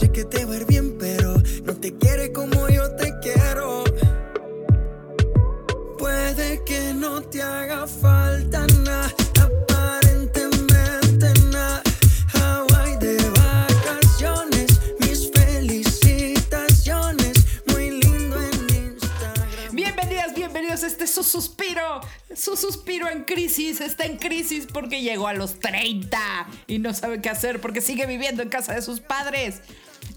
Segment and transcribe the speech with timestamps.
[0.00, 0.89] sé que te va a ir bien,
[25.02, 26.18] llegó a los 30
[26.66, 29.60] y no sabe qué hacer porque sigue viviendo en casa de sus padres.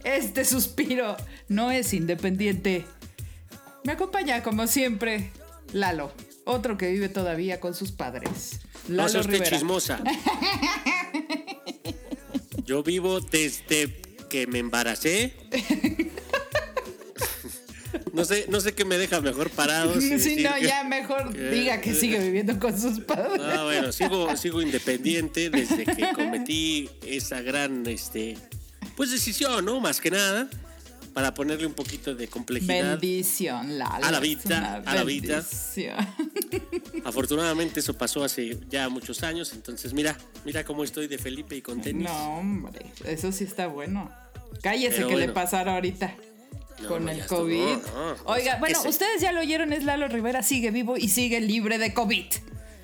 [0.04, 1.18] Este suspiro
[1.48, 2.86] no es independiente.
[3.84, 5.32] Me acompaña, como siempre,
[5.74, 6.12] Lalo.
[6.46, 8.60] Otro que vive todavía con sus padres.
[8.88, 9.50] No Lalo usted Rivera.
[9.50, 10.04] chismosa.
[12.66, 15.34] Yo vivo desde que me embaracé.
[18.14, 20.00] No sé, no sé qué me deja mejor parado.
[20.00, 23.42] si Sí, no, que- ya mejor que- diga que sigue viviendo con sus padres.
[23.44, 28.38] Ah, bueno, sigo, sigo independiente desde que cometí esa gran, este,
[28.96, 29.80] pues decisión, ¿no?
[29.80, 30.48] Más que nada,
[31.16, 32.92] para ponerle un poquito de complejidad.
[33.00, 34.06] Bendición, Lalo.
[34.06, 35.44] A la vida, a la vida.
[37.04, 41.62] Afortunadamente eso pasó hace ya muchos años, entonces mira, mira cómo estoy de Felipe y
[41.62, 42.04] con tenis.
[42.08, 44.12] No, hombre, eso sí está bueno.
[44.62, 46.16] Cállese Pero que le pasara ahorita
[46.82, 47.78] No, con no, el estuvo, COVID.
[47.94, 51.40] no, Oiga, bueno, ese- ustedes ya lo oyeron, es Lalo Rivera, sigue vivo y sigue
[51.40, 52.26] libre de COVID.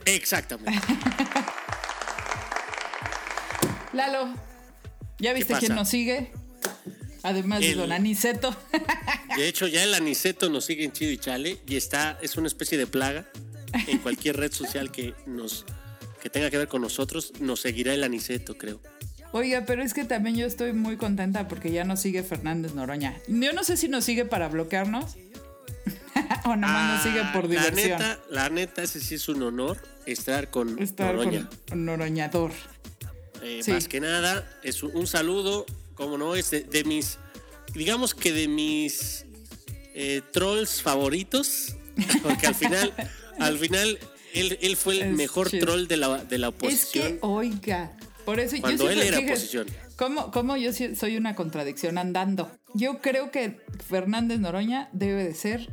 [0.05, 0.79] Exactamente.
[3.93, 4.33] Lalo,
[5.19, 6.31] ¿ya viste quién nos sigue?
[7.23, 8.55] Además de El- Don Aniceto.
[9.35, 12.47] De hecho, ya el aniceto nos sigue en chido y chale y está, es una
[12.47, 13.25] especie de plaga.
[13.87, 15.65] En cualquier red social que nos
[16.21, 18.81] que tenga que ver con nosotros, nos seguirá el aniceto, creo.
[19.31, 23.15] Oiga, pero es que también yo estoy muy contenta porque ya nos sigue Fernández Noroña.
[23.27, 25.15] Yo no sé si nos sigue para bloquearnos
[26.45, 27.99] o nada nos sigue por Ah, la diversión.
[27.99, 31.47] neta, la neta, ese sí es un honor estar con Estar Noroña.
[31.69, 32.51] con Noroñador.
[33.43, 33.71] Eh, sí.
[33.71, 37.19] Más que nada, es un, un saludo, como no, es de, de mis,
[37.73, 39.25] digamos que de mis
[39.93, 41.75] eh, trolls favoritos,
[42.23, 42.93] porque al final,
[43.39, 43.99] al final,
[44.33, 47.07] él, él fue el Es mejor troll de la, de la Es oposición.
[47.13, 47.91] que, oiga,
[48.29, 49.67] por eso Cuando yo él era dije, oposición.
[49.95, 52.51] ¿cómo, cómo yo soy una contradicción andando?
[52.75, 53.57] Yo creo que
[53.87, 55.69] Fernández Noroña debe de ser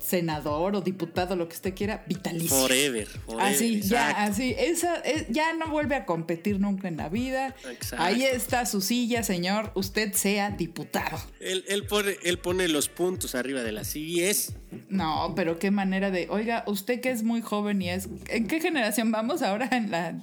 [0.00, 2.56] senador o diputado, lo que usted quiera, vitalicio.
[2.56, 4.54] Forever, forever, Así, ya, así.
[4.56, 7.54] Esa, es- ya no vuelve a competir nunca en la vida.
[7.70, 8.04] Exacto.
[8.04, 9.72] Ahí está su silla, señor.
[9.74, 11.18] Usted sea diputado.
[11.40, 14.54] Él, él pone, él pone los puntos arriba de las IES.
[14.88, 16.28] No, pero qué manera de.
[16.30, 18.08] Oiga, usted que es muy joven y es.
[18.28, 20.14] ¿En qué generación vamos ahora en la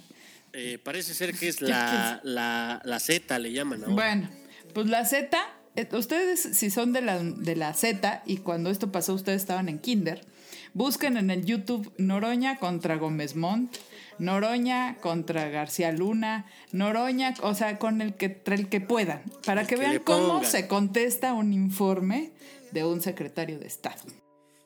[0.54, 3.94] Eh, parece ser que es la, la, la Z, le llaman ahora.
[3.94, 4.30] Bueno,
[4.74, 5.38] pues la Z,
[5.76, 9.68] eh, ustedes si son de la, de la Z y cuando esto pasó ustedes estaban
[9.68, 10.26] en Kinder,
[10.74, 13.76] busquen en el YouTube Noroña contra Gómez Montt,
[14.20, 19.68] Noroña contra García Luna, Noroña, o sea, con el que, el que puedan, para El
[19.68, 22.32] que que vean cómo se contesta un informe
[22.72, 24.04] de un secretario de Estado.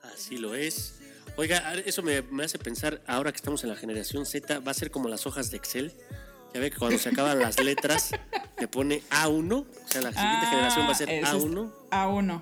[0.01, 0.96] Así lo es.
[1.37, 4.73] Oiga, eso me, me hace pensar, ahora que estamos en la generación Z, va a
[4.73, 5.93] ser como las hojas de Excel.
[6.53, 8.11] Ya ve que cuando se acaban las letras,
[8.59, 9.53] le pone A1.
[9.53, 11.71] O sea, la siguiente Ah, generación va a ser ese es A1.
[11.91, 12.41] A1.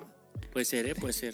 [0.54, 0.96] Puede ser, ¿eh?
[0.96, 1.34] Puede ser.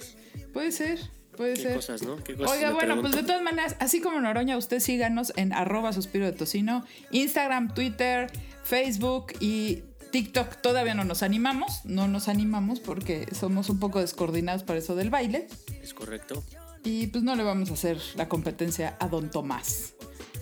[0.53, 0.99] Puede ser,
[1.37, 1.75] puede Qué ser.
[1.75, 2.23] cosas, ¿no?
[2.23, 3.01] Qué cosas Oiga, bueno, pregunto.
[3.11, 7.73] pues de todas maneras, así como Noroña, usted síganos en arroba suspiro de tocino, Instagram,
[7.75, 8.31] Twitter,
[8.63, 10.55] Facebook y TikTok.
[10.61, 15.09] Todavía no nos animamos, no nos animamos porque somos un poco descoordinados para eso del
[15.11, 15.47] baile.
[15.83, 16.43] Es correcto.
[16.83, 19.93] Y pues no le vamos a hacer la competencia a Don Tomás.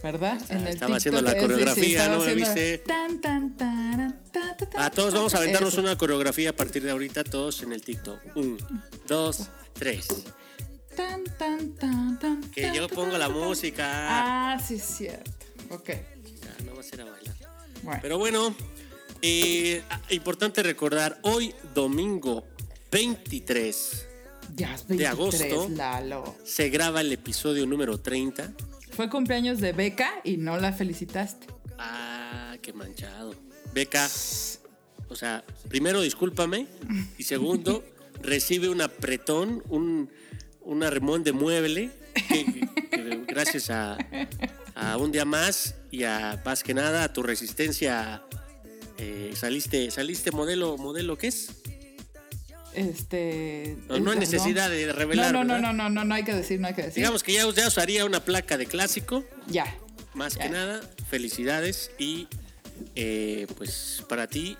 [0.01, 0.39] ¿Verdad?
[0.69, 2.23] estaba haciendo la eh, sí, sí, coreografía, estaba ¿no?
[2.23, 2.77] ¿Me haciendo viste?
[2.79, 4.21] tan, tan,
[4.77, 5.43] A todos vamos a ta.
[5.43, 5.81] aventarnos Eso.
[5.81, 8.37] una coreografía a partir de ahorita, todos en el TikTok.
[8.37, 8.57] Un,
[9.07, 10.07] dos, tres.
[10.95, 13.85] Tan, tan, tan, tan, Que yo pongo la música.
[14.53, 15.31] Ah, sí, es cierto.
[15.69, 15.89] Ok.
[15.89, 17.35] Ya, no va a ser a bailar.
[17.83, 17.99] Bueno.
[18.01, 18.55] Pero bueno,
[19.21, 22.45] eh, ah, importante recordar, hoy domingo
[22.91, 24.08] 23
[24.55, 25.69] Ya de 23, agosto.
[25.75, 26.35] Lalo.
[26.43, 28.53] se graba el episodio número 30.
[28.91, 31.47] Fue cumpleaños de Beca y no la felicitaste.
[31.77, 33.33] Ah, qué manchado.
[33.73, 34.09] Beca,
[35.07, 36.67] o sea, primero discúlpame
[37.17, 37.83] y segundo,
[38.21, 40.09] recibe un apretón, un,
[40.61, 41.91] un arrimón de mueble
[42.27, 43.97] que- que- que gracias a,
[44.75, 48.23] a un día más y a más que nada a tu resistencia
[48.97, 51.58] eh, saliste saliste modelo modelo qué es
[52.73, 53.77] Este.
[53.89, 56.33] No, no hay necesidad de revelar, No, no, no, no, no, no, no hay que
[56.33, 56.95] decir, no hay que decir.
[56.95, 59.75] digamos que ya, ya usaría una placa de clásico Ya.
[60.13, 62.27] más que nada felicidades y
[62.95, 64.57] eh, pues para ti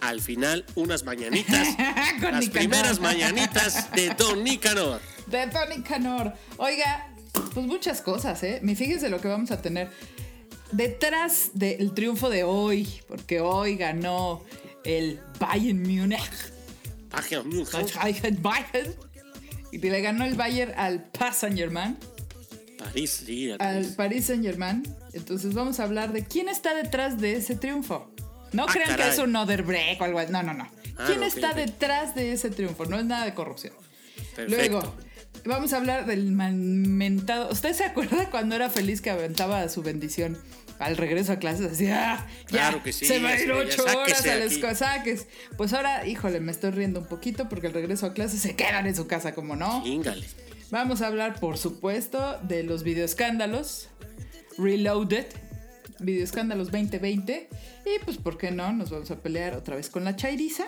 [0.00, 1.68] al final unas mañanitas
[2.20, 2.50] Con las Nicanor.
[2.50, 6.32] primeras mañanitas de Don Nicanor De Tony Canor.
[6.56, 7.08] Oiga,
[7.54, 8.58] pues muchas cosas, ¿eh?
[8.62, 9.88] Me fíjese lo que vamos a tener.
[10.72, 14.42] Detrás del triunfo de hoy, porque hoy ganó
[14.84, 16.20] el Bayern Múnich.
[18.40, 18.94] Bayern.
[19.70, 21.96] Y le ganó el Bayern al Paris Saint Germain.
[22.78, 23.50] París, sí.
[23.58, 24.82] Al Paris Saint Germain.
[25.12, 28.10] Entonces vamos a hablar de quién está detrás de ese triunfo.
[28.52, 30.32] No Ah, crean que es un other break o algo así.
[30.32, 30.68] No, no, no.
[30.98, 32.84] Ah, ¿Quién está detrás de ese triunfo?
[32.84, 33.72] No es nada de corrupción.
[34.36, 34.50] Perfecto.
[34.80, 34.94] Luego,
[35.46, 37.50] vamos a hablar del mentado.
[37.50, 40.36] ¿Usted se acuerda cuando era feliz que aventaba su bendición
[40.82, 41.72] al regreso a clases?
[41.72, 42.26] Así, ¡ah!
[42.46, 45.26] Ya, Claro que sí, Se va a ir ya ocho horas a los saques.
[45.56, 48.86] Pues ahora, híjole, me estoy riendo un poquito porque el regreso a clases se quedan
[48.86, 49.82] en su casa, como no.
[49.82, 50.26] Chingale.
[50.70, 53.88] Vamos a hablar, por supuesto, de los videoescándalos.
[54.58, 55.26] Reloaded.
[55.98, 57.48] Videoescándalos 2020.
[57.84, 58.72] Y pues, ¿por qué no?
[58.72, 60.64] Nos vamos a pelear otra vez con la Chairiza.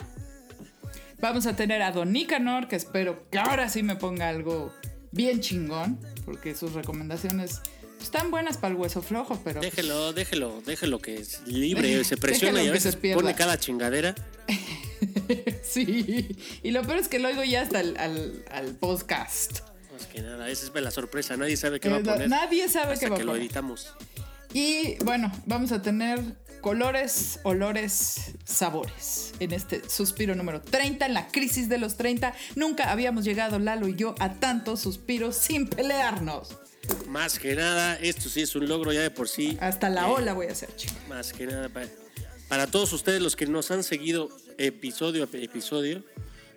[1.21, 4.73] Vamos a tener a Don Nicanor, que espero que ahora sí me ponga algo
[5.11, 5.99] bien chingón.
[6.25, 7.63] Porque sus recomendaciones
[8.05, 9.61] están buenas para el hueso flojo, pero.
[9.61, 14.15] pues, Déjelo, déjelo, déjelo que es libre, se presiona y a veces pone cada chingadera.
[15.63, 16.37] sí.
[16.63, 19.61] Y lo peor es que lo oigo ya hasta el al, al podcast.
[19.93, 22.29] Más que nada, esa es la sorpresa, nadie sabe qué va a poner.
[22.29, 23.43] nadie sabe qué va a que lo poner.
[23.43, 23.95] editamos.
[24.53, 26.21] Y bueno, vamos a tener
[26.61, 32.35] colores, olores, sabores en este suspiro número 30, en la crisis de los 30.
[32.57, 36.57] Nunca habíamos llegado, Lalo y yo, a tantos suspiros sin pelearnos.
[37.09, 39.57] Más que nada, esto sí es un logro ya de por sí.
[39.61, 40.95] Hasta la Eh, ola voy a hacer, chico.
[41.09, 41.89] Más que nada, para,
[42.49, 44.29] para todos ustedes los que nos han seguido
[44.59, 46.03] episodio a episodio,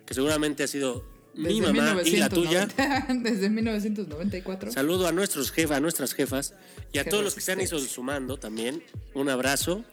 [0.06, 1.04] que seguramente ha sido
[1.34, 2.66] mi mamá y la tuya.
[2.66, 4.72] 1990 Desde 1994.
[4.72, 6.54] Saludo a nuestros jefas, a nuestras jefas
[6.92, 8.82] y a Qué todos los que se han ido sumando también.
[9.14, 9.84] Un abrazo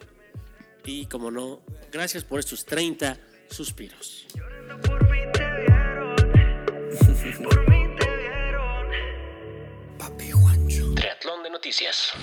[0.85, 1.61] y como no,
[1.91, 3.17] gracias por estos 30
[3.49, 4.25] suspiros.
[11.25, 12.13] De noticias.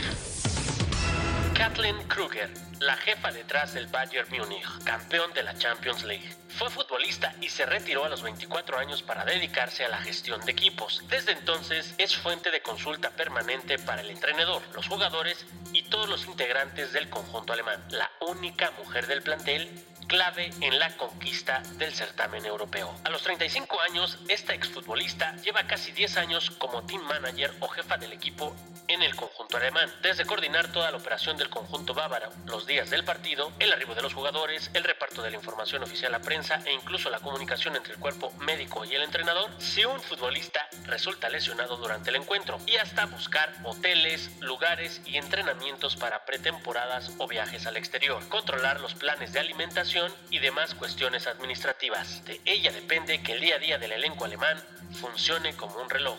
[1.56, 6.32] Kathleen Kruger, la jefa detrás del Bayern Múnich, campeón de la Champions League.
[6.50, 10.52] Fue futbolista y se retiró a los 24 años para dedicarse a la gestión de
[10.52, 11.02] equipos.
[11.08, 16.26] Desde entonces es fuente de consulta permanente para el entrenador, los jugadores y todos los
[16.26, 17.84] integrantes del conjunto alemán.
[17.90, 19.68] La única mujer del plantel
[20.12, 22.94] clave en la conquista del certamen europeo.
[23.02, 27.96] A los 35 años, esta exfutbolista lleva casi 10 años como team manager o jefa
[27.96, 28.54] del equipo
[28.88, 33.04] en el conjunto alemán, desde coordinar toda la operación del conjunto bávaro, los días del
[33.04, 36.74] partido, el arribo de los jugadores, el reparto de la información oficial a prensa e
[36.74, 41.78] incluso la comunicación entre el cuerpo médico y el entrenador, si un futbolista resulta lesionado
[41.78, 47.78] durante el encuentro, y hasta buscar hoteles, lugares y entrenamientos para pretemporadas o viajes al
[47.78, 52.24] exterior, controlar los planes de alimentación y demás cuestiones administrativas.
[52.24, 54.62] De ella depende que el día a día del elenco alemán
[55.00, 56.18] funcione como un reloj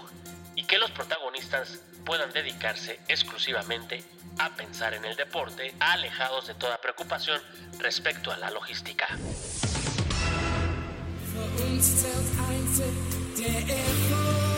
[0.55, 4.03] y que los protagonistas puedan dedicarse exclusivamente
[4.39, 7.41] a pensar en el deporte, alejados de toda preocupación
[7.79, 9.07] respecto a la logística.
[13.35, 14.52] Oiga,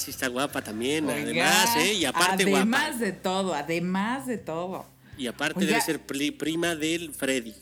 [0.00, 1.22] Sí está guapa también, oiga.
[1.22, 1.92] además, ¿eh?
[1.94, 3.04] Y aparte además guapa.
[3.04, 4.86] de todo, además de todo.
[5.16, 5.70] Y aparte Oiga.
[5.72, 7.54] debe ser pri- prima del Freddy.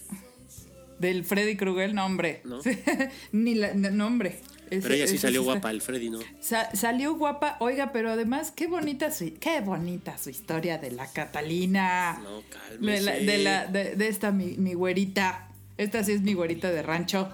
[0.99, 2.41] Del Freddy Krueger, no, hombre.
[2.45, 2.61] ¿No?
[3.33, 4.41] Ni la, no, hombre.
[4.71, 6.19] Ese- Pero ella sí salió está- guapa, el Freddy no.
[6.41, 11.07] Sa- salió guapa, oiga, pero además, qué bonita su, qué bonita su historia de la
[11.11, 12.19] Catalina.
[12.23, 12.39] No,
[12.87, 13.25] de, la, cálmese.
[13.25, 15.49] de, la- de- de esta mi, mi güerita.
[15.79, 17.31] Esta sí es mi güerita de rancho.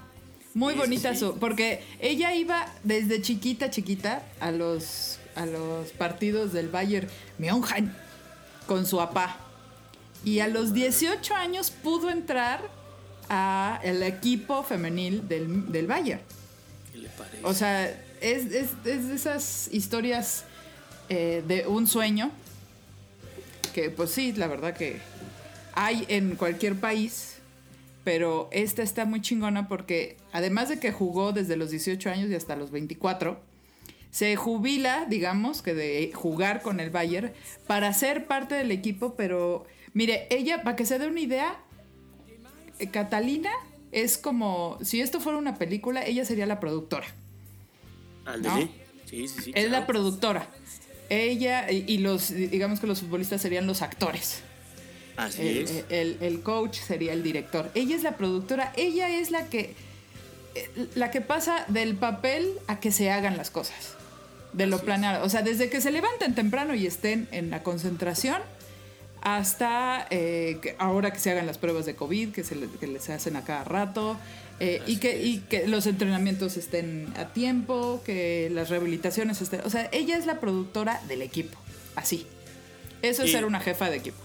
[0.53, 1.37] Muy bonita su.
[1.39, 7.07] Porque ella iba desde chiquita, chiquita, a los, a los partidos del Bayern
[7.39, 7.93] München
[8.67, 9.37] con su papá.
[10.23, 12.61] Y a los 18 años pudo entrar
[13.29, 16.21] a el equipo femenil del, del Bayern.
[16.91, 17.39] ¿Qué le parece?
[17.43, 17.85] O sea,
[18.21, 20.43] es, es- es de esas historias
[21.09, 22.31] eh, de un sueño
[23.73, 24.99] que pues sí, la verdad que
[25.73, 27.32] hay en cualquier país,
[28.03, 32.35] pero esta está muy chingona porque además de que jugó desde los 18 años y
[32.35, 33.39] hasta los 24,
[34.11, 37.31] se jubila, digamos, que de jugar con el Bayern
[37.65, 41.57] para ser parte del equipo, pero mire, ella, para que se dé una idea,
[42.79, 43.51] eh, Catalina
[43.91, 47.07] es como, si esto fuera una película, ella sería la productora.
[49.05, 49.51] Sí, sí, sí.
[49.55, 50.47] Es la productora.
[51.09, 54.43] Ella y, y los, digamos que los futbolistas serían los actores.
[55.17, 55.83] Así El, es.
[55.89, 57.69] el- el coach sería el director.
[57.75, 58.73] Ella es la productora.
[58.75, 59.73] Ella es la que,
[60.55, 63.95] eh, la que pasa del papel a que se hagan las cosas.
[64.53, 64.85] de lo Así es.
[64.85, 65.25] planeado.
[65.25, 68.39] O sea, desde que se levanten temprano y estén en la concentración
[69.21, 72.87] hasta eh, que ahora que se hagan las pruebas de COVID, que se, le- que
[72.87, 74.17] les hacen a cada rato,
[74.59, 75.25] eh, y, que, es.
[75.25, 79.61] y que los entrenamientos estén a tiempo, que las rehabilitaciones estén...
[79.65, 81.57] O sea, ella es la productora del equipo,
[81.95, 82.27] así.
[83.01, 84.17] Eso es ser una jefa de equipo.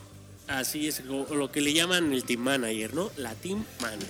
[0.49, 3.11] Así es, lo, lo que le llaman el team manager, ¿no?
[3.17, 4.09] La team manager.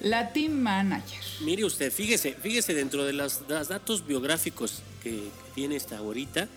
[0.00, 1.20] La team manager.
[1.42, 6.48] Mire usted, fíjese, fíjese dentro de los datos biográficos que tiene esta güerita,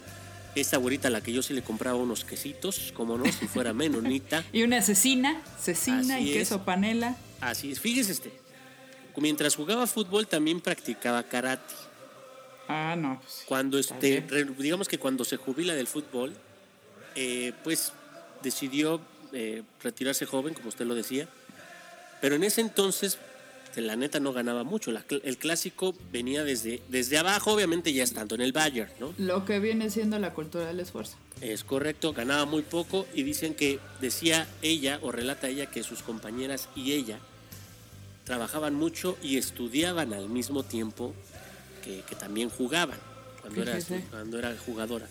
[0.56, 3.72] esta güerita a la que yo sí le compraba unos quesitos, como no, si fuera
[3.74, 4.44] menonita.
[4.52, 6.38] Y una asesina, cecina Así y es.
[6.38, 7.16] queso panela.
[7.40, 8.32] Así es, fíjese este.
[9.16, 11.74] Mientras jugaba fútbol también practicaba karate.
[12.70, 13.20] Ah, no.
[13.22, 13.44] pues sí.
[13.48, 16.34] Cuando este, re- digamos que cuando se jubila del fútbol,
[17.16, 17.92] eh, pues
[18.42, 19.02] decidió
[19.34, 21.28] eh, retirarse joven, como usted lo decía.
[22.22, 23.18] Pero en ese entonces,
[23.76, 24.92] la neta no ganaba mucho.
[24.92, 29.14] La el clásico venía desde, desde abajo, obviamente ya estando en el Bayern, ¿no?
[29.18, 31.18] Lo que viene siendo la cultura del esfuerzo.
[31.42, 36.04] Es correcto, ganaba muy poco y dicen que decía ella o relata ella que sus
[36.04, 37.20] compañeras y ella
[38.26, 41.14] trabajaban mucho y estudiaban al mismo tiempo
[41.84, 43.00] que, que también jugaban
[43.42, 45.08] cuando era, cuando era jugadora.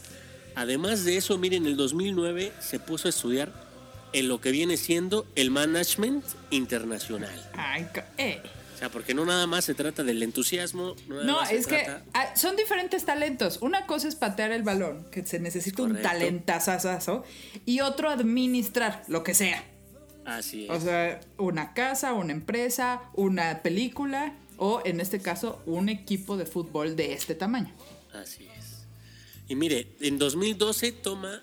[0.54, 3.67] Además de eso, miren, en el 2009 se puso a estudiar
[4.12, 7.50] en lo que viene siendo el management internacional.
[7.54, 7.86] Ay,
[8.16, 8.40] eh.
[8.74, 10.94] O sea, porque no nada más se trata del entusiasmo.
[11.08, 13.58] No, nada No, más se es que trata- ah, son diferentes talentos.
[13.60, 17.24] Una cosa es patear el balón, que se necesita un talentazazazo,
[17.66, 19.64] y otro administrar, lo que sea.
[20.24, 20.70] Así es.
[20.70, 26.46] O sea, una casa, una empresa, una película, o en este caso, un equipo de
[26.46, 27.74] fútbol de este tamaño.
[28.12, 28.86] Así es.
[29.48, 31.42] Y mire, en 2012 toma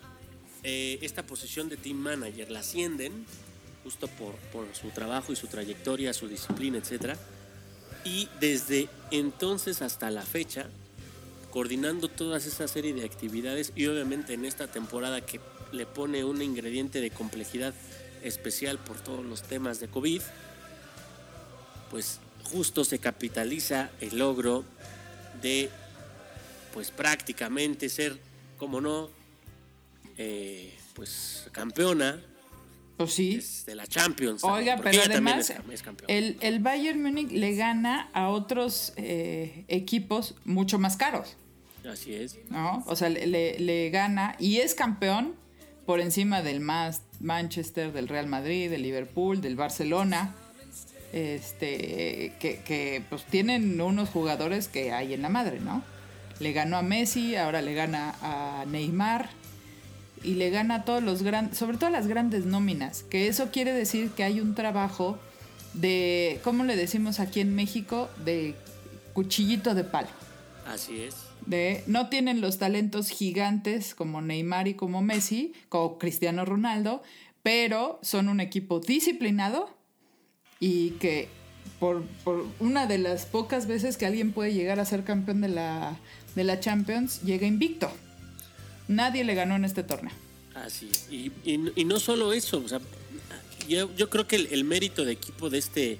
[0.68, 3.24] eh, esta posición de team manager, la ascienden
[3.84, 4.34] justo por,
[4.74, 7.14] su trabajo y su trayectoria, su disciplina, etc.
[8.04, 10.66] Y desde entonces hasta la fecha,
[11.52, 15.38] coordinando toda esa serie de actividades y obviamente en esta temporada que
[15.70, 17.72] le pone un ingrediente de complejidad
[18.24, 20.20] especial por todos los temas de COVID,
[21.92, 24.64] pues justo se capitaliza el logro
[25.40, 25.70] de
[26.74, 28.18] pues prácticamente ser,
[28.58, 29.10] como no,
[30.18, 32.20] eh, pues campeona
[32.96, 33.38] Pues sí.
[33.66, 34.42] de la Champions.
[34.44, 40.34] Oiga, pero además, es es el, el Bayern Múnich le gana a otros eh, equipos
[40.44, 41.36] mucho más caros.
[41.86, 42.36] Así es.
[42.50, 42.82] ¿no?
[42.86, 45.34] O sea, le, le- le gana y es campeón
[45.84, 50.34] por encima del más Manchester, del Real Madrid, del Liverpool, del Barcelona.
[51.12, 55.82] Este, que, que, pues tienen unos jugadores que hay en la madre, ¿no?
[56.40, 59.30] Le ganó a Messi, ahora le gana a Neymar
[60.22, 63.50] y le gana a todos los grandes, sobre todo a las grandes nóminas, que eso
[63.50, 65.18] quiere decir que hay un trabajo
[65.74, 68.08] de, ¿cómo le decimos aquí en México?
[68.24, 68.54] De
[69.12, 70.08] cuchillito de palo
[70.66, 71.14] Así es.
[71.46, 77.02] de no tienen los talentos gigantes como Neymar y como Messi, como Cristiano Ronaldo,
[77.42, 79.70] pero son un equipo disciplinado
[80.58, 81.28] y que
[81.78, 85.48] por, por una de las pocas veces que alguien puede llegar a ser campeón de
[85.48, 85.96] la,
[86.34, 87.90] de la Champions, llega invicto.
[88.88, 90.12] Nadie le ganó en este torneo.
[90.54, 91.06] Así es.
[91.10, 92.80] Y, y- y no solo eso, o sea,
[93.68, 95.98] yo, yo creo que el, el mérito de equipo de este,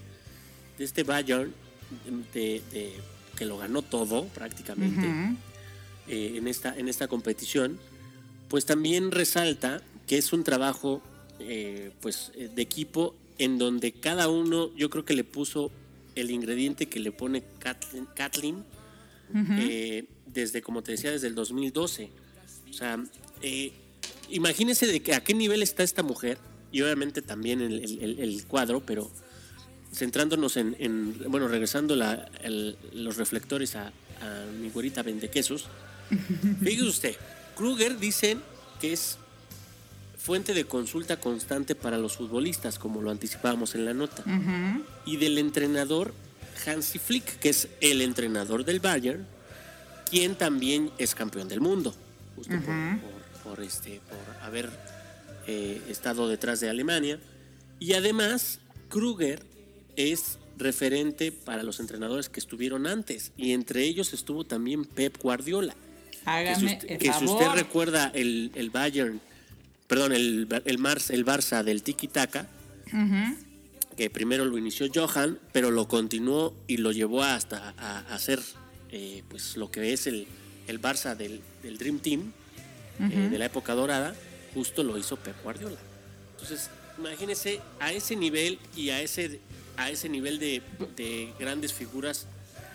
[0.78, 1.52] de este Bayern,
[2.33, 2.93] de, de-
[3.37, 5.07] que lo ganó todo prácticamente
[6.09, 7.78] eh, en, esta, en esta competición,
[8.49, 11.02] pues también resalta que es un trabajo
[11.40, 15.71] eh, pues, de equipo en donde cada uno yo creo que le puso
[16.14, 18.64] el ingrediente que le pone Kathleen, Kathleen,
[19.59, 22.09] eh, desde, como te decía, desde el 2012.
[22.76, 23.02] O sea,
[23.40, 23.73] eh,
[24.28, 26.37] imagínese de que a qué nivel está esta mujer,
[26.71, 29.11] y obviamente también el, el- cuadro, pero
[29.95, 33.87] centrándonos en, en- bueno, regresando la- el- los reflectores a,
[34.21, 35.68] a mi güerita quesos.
[36.61, 37.16] Fíjese usted,
[37.56, 38.37] Kruger dice
[38.78, 39.16] que es
[40.18, 44.23] fuente de consulta constante para los futbolistas, como lo anticipábamos en la nota,
[45.06, 46.12] y del entrenador
[46.66, 49.26] Hansi Flick, que es el entrenador del Bayern,
[50.11, 51.95] quien también es campeón del mundo,
[52.37, 52.64] justo por,
[53.00, 53.26] por-
[53.57, 54.71] por este, por haber
[55.47, 57.19] eh, estado detrás de Alemania.
[57.81, 59.43] Y además, Kruger
[59.97, 65.75] es referente para los entrenadores que estuvieron antes, y entre ellos estuvo también Pep Guardiola.
[65.75, 69.21] Que si Hágame usted, que si usted recuerda el, el Bayern,
[69.87, 72.49] perdón, el, el, Mars, el Barça del Tiki Taka,
[73.97, 78.40] que primero lo inició Johan, pero lo continuó y lo llevó hasta a, a hacer
[78.90, 80.26] eh, pues lo que es el,
[80.66, 82.32] el Barça del, del Dream Team
[82.99, 84.14] eh, de la época dorada,
[84.54, 85.76] justo lo hizo Pep Guardiola.
[86.32, 89.40] Entonces, imagínese a ese nivel y a ese,
[89.76, 90.62] a ese nivel de,
[90.96, 92.26] de grandes figuras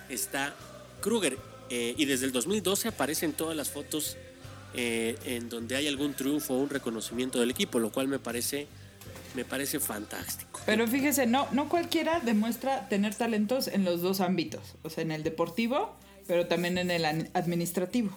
[0.10, 0.53] está
[1.01, 1.38] Kruger.
[1.69, 4.17] Eh, y desde el 2012 aparecen todas las fotos
[4.74, 8.67] eh, en donde hay algún triunfo o un reconocimiento del equipo, lo cual me parece,
[9.36, 10.60] me parece fantástico.
[10.65, 15.12] Pero fíjese, no, no cualquiera demuestra tener talentos en los dos ámbitos, o sea, en
[15.12, 15.95] el deportivo,
[16.28, 18.12] pero también en el administrativo.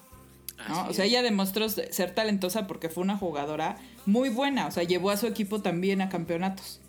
[0.69, 0.89] ¿no?
[0.89, 5.11] O sea, ella demostró ser talentosa porque fue una jugadora muy buena, o sea, llevó
[5.11, 6.81] a su equipo también a campeonatos.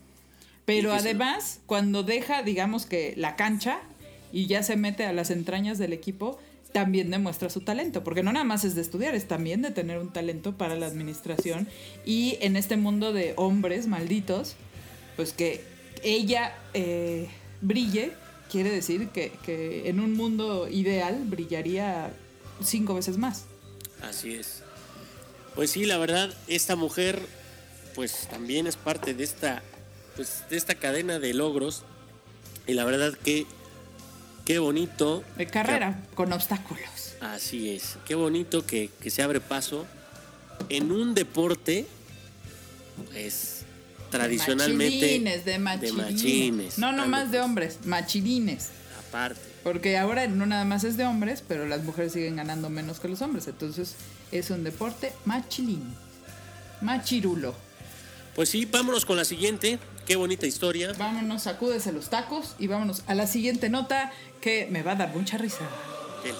[0.65, 3.79] Pero además, cuando deja, digamos que la cancha
[4.31, 6.39] y ya se mete a las entrañas del equipo,
[6.75, 9.97] también demuestra su talento, porque no nada más es de estudiar, es también de tener
[9.97, 11.69] un talento para la administración
[12.03, 14.57] y en este mundo de hombres malditos,
[15.15, 15.63] pues que
[16.03, 17.29] ella eh,
[17.61, 18.11] brille,
[18.55, 22.13] quiere decir que, que en un mundo ideal brillaría
[22.63, 23.43] cinco veces más.
[24.01, 24.63] Así es.
[25.55, 27.19] Pues sí, la verdad, esta mujer,
[27.95, 29.61] pues también es parte de esta,
[30.15, 31.83] pues, de esta cadena de logros.
[32.65, 33.45] Y la verdad que
[34.45, 35.25] qué bonito.
[35.35, 37.15] De carrera, con obstáculos.
[37.19, 37.97] Así es.
[38.05, 39.85] Qué bonito que, que se abre paso
[40.69, 41.87] en un deporte,
[43.11, 43.54] pues,
[44.17, 44.95] tradicionalmente.
[44.95, 46.11] Machilines, de machilines.
[46.11, 46.77] machines.
[46.77, 48.69] No, no más de hombres, machilines.
[49.07, 49.41] Aparte.
[49.63, 53.07] Porque ahora no nada más es de hombres, pero las mujeres siguen ganando menos que
[53.07, 53.47] los hombres.
[53.47, 53.95] Entonces
[54.31, 55.83] es un deporte machilín.
[56.81, 57.55] Machirulo.
[58.35, 59.79] Pues sí, vámonos con la siguiente.
[60.05, 60.93] Qué bonita historia.
[60.97, 65.15] Vámonos, sacúdese los tacos y vámonos a la siguiente nota que me va a dar
[65.15, 65.67] mucha risa.
[66.23, 66.37] Dele.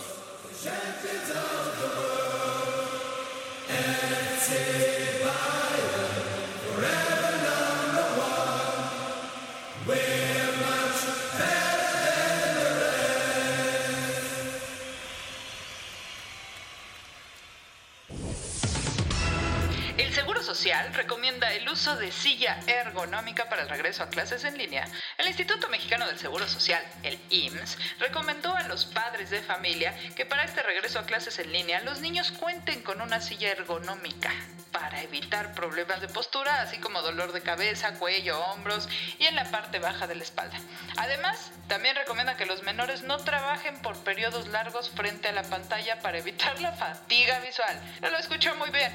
[20.55, 24.87] Social recomienda el uso de silla ergonómica para el regreso a clases en línea.
[25.17, 30.25] El Instituto Mexicano del Seguro Social, el IMSS, recomendó a los padres de familia que
[30.25, 34.31] para este regreso a clases en línea los niños cuenten con una silla ergonómica
[34.79, 38.89] para evitar problemas de postura, así como dolor de cabeza, cuello, hombros
[39.19, 40.57] y en la parte baja de la espalda.
[40.97, 45.99] Además, también recomienda que los menores no trabajen por periodos largos frente a la pantalla
[45.99, 47.81] para evitar la fatiga visual.
[48.01, 48.91] Lo escuchó muy bien.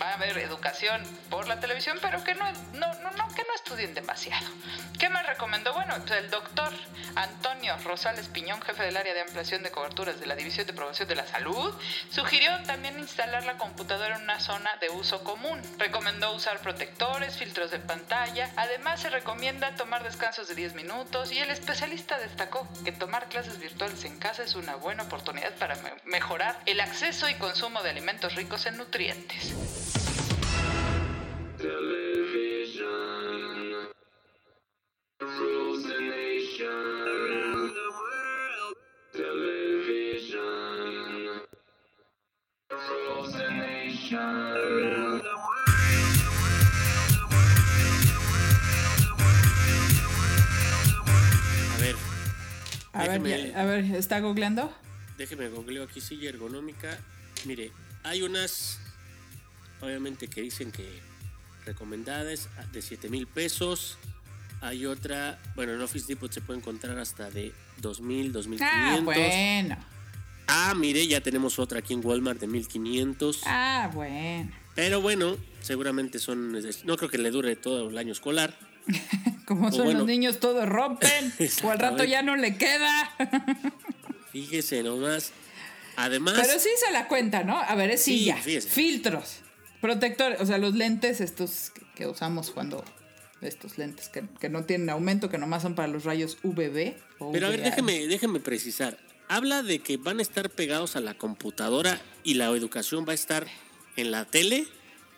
[0.00, 3.54] Va a haber educación por la televisión, pero que no, no, no, no, que no
[3.54, 4.46] estudien demasiado.
[4.98, 5.74] ¿Qué más recomendó?
[5.74, 6.72] Bueno, pues el doctor
[7.14, 11.06] Antonio Rosales Piñón, jefe del área de ampliación de coberturas de la División de Promoción
[11.08, 11.74] de la Salud,
[12.10, 15.60] sugirió también instalar la computadora en una zona de uso común.
[15.78, 18.50] Recomendó usar protectores, filtros de pantalla.
[18.56, 23.58] Además, se recomienda tomar descansos de 10 minutos y el especialista destacó que tomar clases
[23.58, 27.90] virtuales en casa es una buena oportunidad para me- mejorar el acceso y consumo de
[27.90, 29.52] alimentos ricos en nutrientes.
[31.58, 33.32] Television.
[44.14, 44.52] A
[51.78, 51.96] ver,
[52.94, 54.72] A ver, Déjeme- a ver, ¿está googleando?
[55.16, 56.98] déjeme googleo aquí silla ergonómica.
[57.46, 57.70] Mire,
[58.02, 58.78] hay unas,
[59.80, 61.00] obviamente que dicen que
[61.64, 63.98] recomendadas de 7 mil pesos.
[64.60, 68.58] Hay otra, bueno, en Office Depot se puede encontrar hasta de 2.000, 2.500.
[68.62, 69.76] Ah, bueno.
[70.46, 73.40] Ah, mire, ya tenemos otra aquí en Walmart de 1.500.
[73.46, 74.50] Ah, bueno.
[74.74, 76.52] Pero bueno, seguramente son,
[76.84, 78.54] no creo que le dure todo el año escolar.
[79.46, 80.00] Como son bueno.
[80.00, 81.32] los niños, todos rompen.
[81.62, 83.10] o al rato ya no le queda.
[84.32, 85.32] Fíjese nomás.
[85.96, 87.58] Además, Pero sí se la cuenta, ¿no?
[87.58, 88.36] A ver, es Sí, silla.
[88.36, 88.68] fíjese.
[88.70, 89.40] Filtros.
[89.82, 90.40] Protectores.
[90.40, 92.82] O sea, los lentes estos que, usamos cuando...
[93.42, 96.94] Estos lentes que, que no tienen aumento, que nomás son para los rayos UVB.
[97.18, 98.96] o pero a ver, déjeme, déjeme precisar.
[99.32, 103.14] Habla de que van a estar pegados a la computadora y la educación va a
[103.14, 103.46] estar
[103.96, 104.66] en la tele.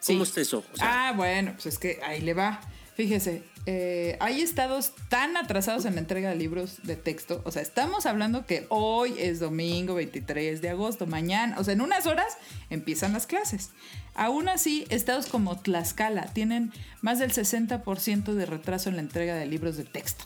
[0.07, 0.29] ¿Cómo Sí.
[0.31, 0.65] está eso?
[0.73, 2.61] O sea, ah, bueno, pues es que ahí le va.
[2.95, 7.43] Fíjese, eh, hay estados tan atrasados en la entrega de libros de texto.
[7.45, 11.81] O sea, estamos hablando que hoy es domingo 23 de agosto, mañana, o sea, en
[11.81, 12.37] unas horas
[12.71, 13.71] empiezan las clases.
[14.15, 19.47] Aún así, estados como Tlaxcala tienen más del 60% de retraso en la entrega de
[19.47, 20.25] libros de texto.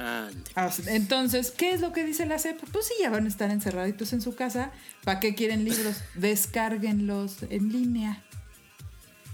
[0.00, 0.50] Ande.
[0.54, 2.58] Ah, Entonces, ¿qué es lo que dice la CEP?
[2.72, 4.72] Pues sí, ya van a estar encerraditos en su casa.
[5.04, 5.96] ¿Para qué quieren libros?
[6.14, 8.22] Descárguenlos en línea.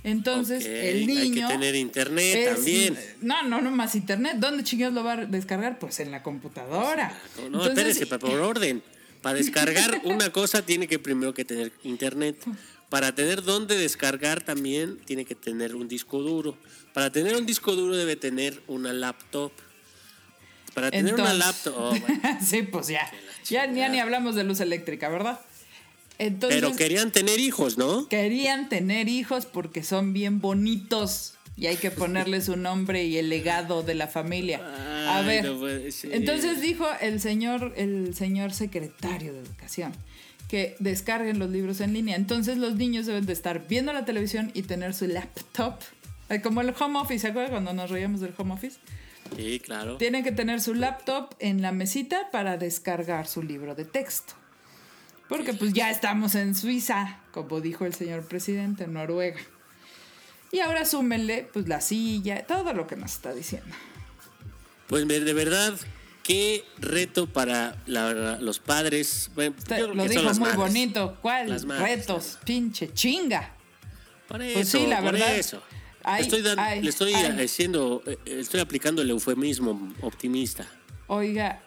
[0.05, 1.21] Entonces, el niño.
[1.21, 2.99] Hay que tener internet es- también.
[3.23, 4.37] No, no, no más internet.
[4.39, 5.79] ¿Dónde chingados lo va a descargar?
[5.79, 7.13] Pues en la computadora.
[7.37, 8.83] No, no, Entonces, espérese, por orden.
[9.21, 12.37] Para descargar una cosa tiene que primero que tener internet.
[12.89, 16.57] Para tener dónde descargar también tiene que tener un disco duro.
[16.95, 19.51] Para tener un disco duro debe tener una laptop.
[20.77, 23.11] Para tener una Entonces- laptop, oh, bueno, sí, pues ya.
[23.49, 25.41] Ya, ya ni hablamos de luz eléctrica, ¿verdad?
[26.19, 28.09] Entonces, Pero querían tener hijos, ¿no?
[28.09, 33.29] querían tener hijos porque son bien bonitos y hay que ponerles un nombre y el
[33.29, 34.61] legado de la familia.
[35.09, 36.15] A Ay, ver, no puede ser.
[36.15, 39.93] entonces dijo el señor, el señor secretario de Educación
[40.49, 42.15] que descarguen los libros en línea.
[42.17, 45.75] Entonces los niños deben de estar viendo la televisión y tener su laptop.
[46.29, 48.77] eh, Como el home office, ¿se acuerdan cuando nos reíamos del home office?
[49.35, 49.97] Sí, claro.
[49.97, 54.35] Tienen que tener su laptop en la mesita para descargar su libro de texto.
[55.29, 59.41] Porque pues ya estamos en Suiza, como dijo el señor presidente, en Noruega.
[60.53, 63.75] Y ahora súmenle pues la silla, todo lo que nos está diciendo.
[64.87, 65.75] Pues de verdad,
[66.23, 69.31] qué reto para la- los padres.
[69.35, 70.59] Bueno, Usted yo creo lo que son dijo las muy madres.
[70.73, 71.19] bonito.
[71.21, 71.49] ¿Cuál?
[71.51, 73.51] Las madres, Retos, pinche chinga.
[74.29, 75.37] Por eso, Pues sí, la por verdad.
[75.37, 75.61] eso.
[76.07, 77.45] Ay, estoy dan- ay, le estoy ay.
[77.45, 80.67] haciendo, eh, estoy aplicando el eufemismo optimista.
[81.09, 81.61] Oiga,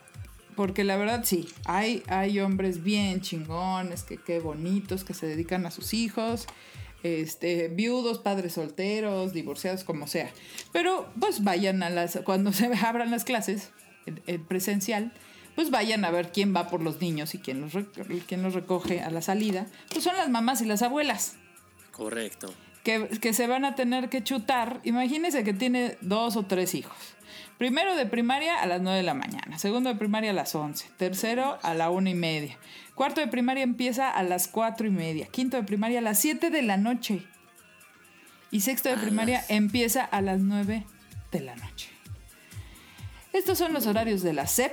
[0.56, 5.66] porque la verdad sí, hay, hay hombres bien chingones, que qué bonitos, que se dedican
[5.66, 6.48] a sus hijos,
[7.04, 10.32] este, viudos, padres solteros, divorciados, como sea.
[10.72, 13.70] Pero pues vayan a las, cuando se abran las clases
[14.06, 15.12] en, en presencial,
[15.56, 17.74] pues vayan a ver quién va por los niños y quién los,
[18.28, 19.68] quién los recoge a la salida.
[19.92, 21.36] Pues son las mamás y las abuelas
[21.92, 22.54] Correcto.
[22.84, 24.80] Que, que se van a tener que chutar.
[24.84, 26.96] Imagínense que tiene dos o tres hijos.
[27.60, 30.92] Primero de primaria a las 9 de la mañana, segundo de primaria a las 11,
[30.96, 32.58] tercero a la una y media,
[32.96, 36.52] cuarto de primaria empieza a las cuatro y media, quinto de primaria a las 7
[36.52, 37.26] de la noche
[38.50, 40.86] y sexto de primaria empieza a las 9
[41.34, 41.90] de la noche.
[43.34, 44.72] Estos son los horarios de la SEP.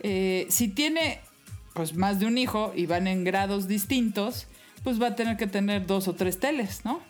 [0.00, 1.20] Eh, si tiene
[1.72, 4.48] pues más de un hijo y van en grados distintos,
[4.82, 7.00] pues va a tener que tener dos o tres teles, ¿no?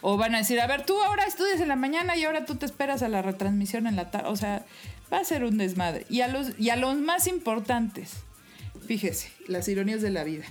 [0.00, 2.54] O van a decir, a ver, tú ahora estudias en la mañana y ahora tú
[2.54, 4.28] te esperas a la retransmisión en la tarde.
[4.28, 4.64] O sea,
[5.12, 6.06] va a ser un desmadre.
[6.08, 8.12] Y a los, y a los más importantes,
[8.86, 10.44] fíjese, las ironías de la vida.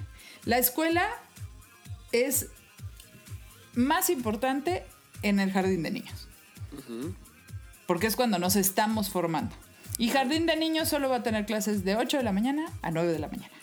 [0.44, 1.08] La escuela
[2.12, 2.48] es
[3.74, 4.84] más importante
[5.22, 6.28] en el jardín de niños.
[7.86, 9.56] Porque es cuando nos estamos formando.
[9.98, 12.92] Y jardín de niños solo va a tener clases de 8 de la mañana a
[12.92, 13.57] 9 de la mañana.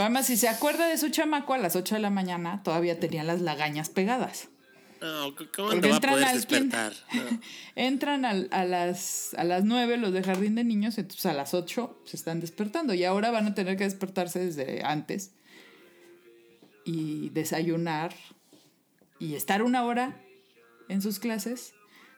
[0.00, 3.22] Además, si se acuerda de su chamaco a las 8 de la mañana, todavía tenía
[3.24, 4.48] las lagañas pegadas.
[5.00, 6.92] No, Porque ¿cuándo va a entran poder al despertar?
[7.14, 7.40] No.
[7.74, 11.54] Entran al- a, las, a las 9 los de jardín de niños, entonces a las
[11.54, 12.92] 8 se están despertando.
[12.92, 15.32] Y ahora van a tener que despertarse desde antes
[16.84, 18.14] y desayunar
[19.18, 20.20] y estar una hora
[20.88, 21.72] en sus clases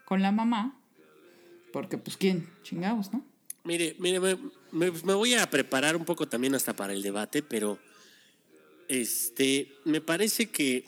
[0.05, 0.79] con la mamá.
[1.73, 2.49] Porque, pues, ¿quién?
[2.62, 3.25] Chingados, ¿no?
[3.64, 4.18] Mire, mire,
[4.73, 7.79] me, voy a preparar un poco también hasta para el debate, pero
[8.89, 10.85] este, me parece que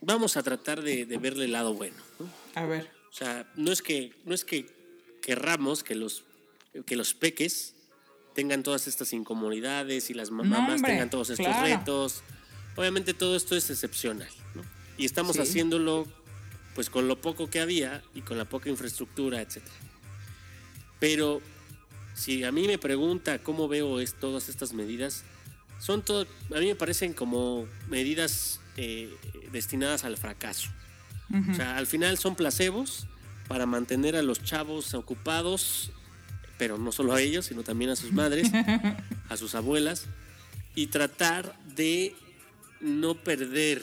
[0.00, 1.96] vamos a tratar de, de verle el lado bueno.
[2.18, 2.28] ¿no?
[2.54, 2.90] A ver.
[3.10, 4.66] O sea, no es que, no es que
[5.20, 6.24] querramos que los,
[6.86, 7.74] que los peques
[8.34, 11.62] tengan todas estas incomodidades y las No, mamás hombre, tengan todos estos claro.
[11.66, 12.22] retos.
[12.76, 14.62] Obviamente todo esto es excepcional, ¿no?
[14.96, 15.42] Y estamos Sí.
[15.42, 16.06] haciéndolo
[16.74, 19.74] pues con lo poco que había y con la poca infraestructura, etcétera.
[20.98, 21.42] Pero
[22.14, 25.24] si a mí me pregunta cómo veo es, todas estas medidas,
[25.78, 29.12] son todo, a mí me parecen como medidas eh,
[29.50, 30.70] destinadas al fracaso.
[31.50, 33.06] O sea, al final son placebos
[33.48, 35.90] para mantener a los chavos ocupados,
[36.58, 38.50] pero no solo a ellos, sino también a sus madres,
[39.30, 40.06] a sus abuelas,
[40.74, 42.14] y tratar de
[42.80, 43.80] no perder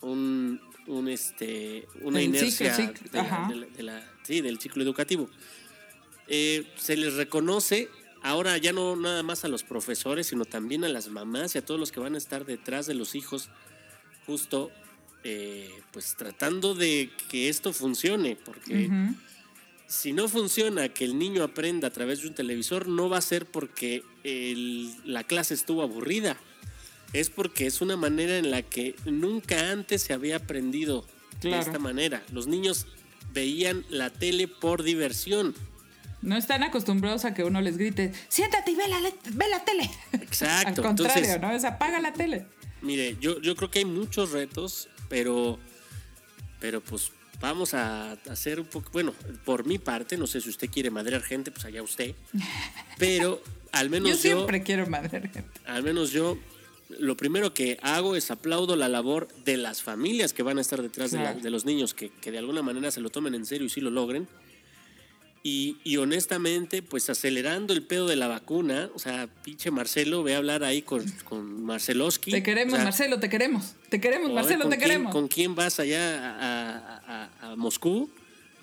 [0.00, 3.48] un, un, este, una El inercia ciclo, de la- ajá.
[3.48, 5.30] de la- de la- sí, del ciclo educativo.
[6.34, 7.90] Eh, se les reconoce
[8.22, 11.64] ahora ya no nada más a los profesores, sino también a las mamás y a
[11.64, 13.50] todos los que van a estar detrás de los hijos,
[14.26, 14.70] justo
[15.24, 18.88] eh, pues tratando de que esto funcione, porque
[19.86, 23.20] si no funciona que el niño aprenda a través de un televisor, no va a
[23.20, 26.38] ser porque el- la clase estuvo aburrida,
[27.12, 31.06] es porque es una manera en la que nunca antes se había aprendido
[31.40, 31.56] Claro.
[31.56, 32.22] de esta manera.
[32.32, 32.86] Los niños
[33.34, 35.54] veían la tele por diversión.
[36.22, 39.90] No están acostumbrados a que uno les grite, siéntate y ve la, ve la tele.
[40.12, 40.68] Exacto.
[40.68, 41.50] Al contrario, Entonces, ¿no?
[41.52, 42.46] Es apaga la tele.
[42.80, 45.58] Mire, yo, yo creo que hay muchos retos, pero,
[46.60, 49.12] pero pues vamos a hacer un poco, bueno,
[49.44, 52.14] por mi parte, no sé si usted quiere madrear gente, pues allá usted,
[52.98, 55.42] pero al menos Yo yo, siempre quiero madre gente.
[55.64, 56.38] al menos yo,
[57.00, 60.82] lo primero que hago es aplaudo la labor de las familias que van a estar
[60.82, 61.40] detrás de, la- Claro.
[61.40, 63.80] de los niños, que, que de alguna manera se lo tomen en serio y sí
[63.80, 64.28] lo logren.
[65.44, 70.34] Y, y honestamente, pues acelerando el pedo de la vacuna, o sea, pinche Marcelo, ve
[70.34, 72.30] a hablar ahí con, con Marceloski.
[72.30, 73.74] Te queremos, o sea, Marcelo, te queremos.
[73.88, 75.12] Te queremos, Marcelo, te quién- queremos.
[75.12, 76.98] ¿Con quién vas allá a,
[77.40, 78.08] a- a- Moscú?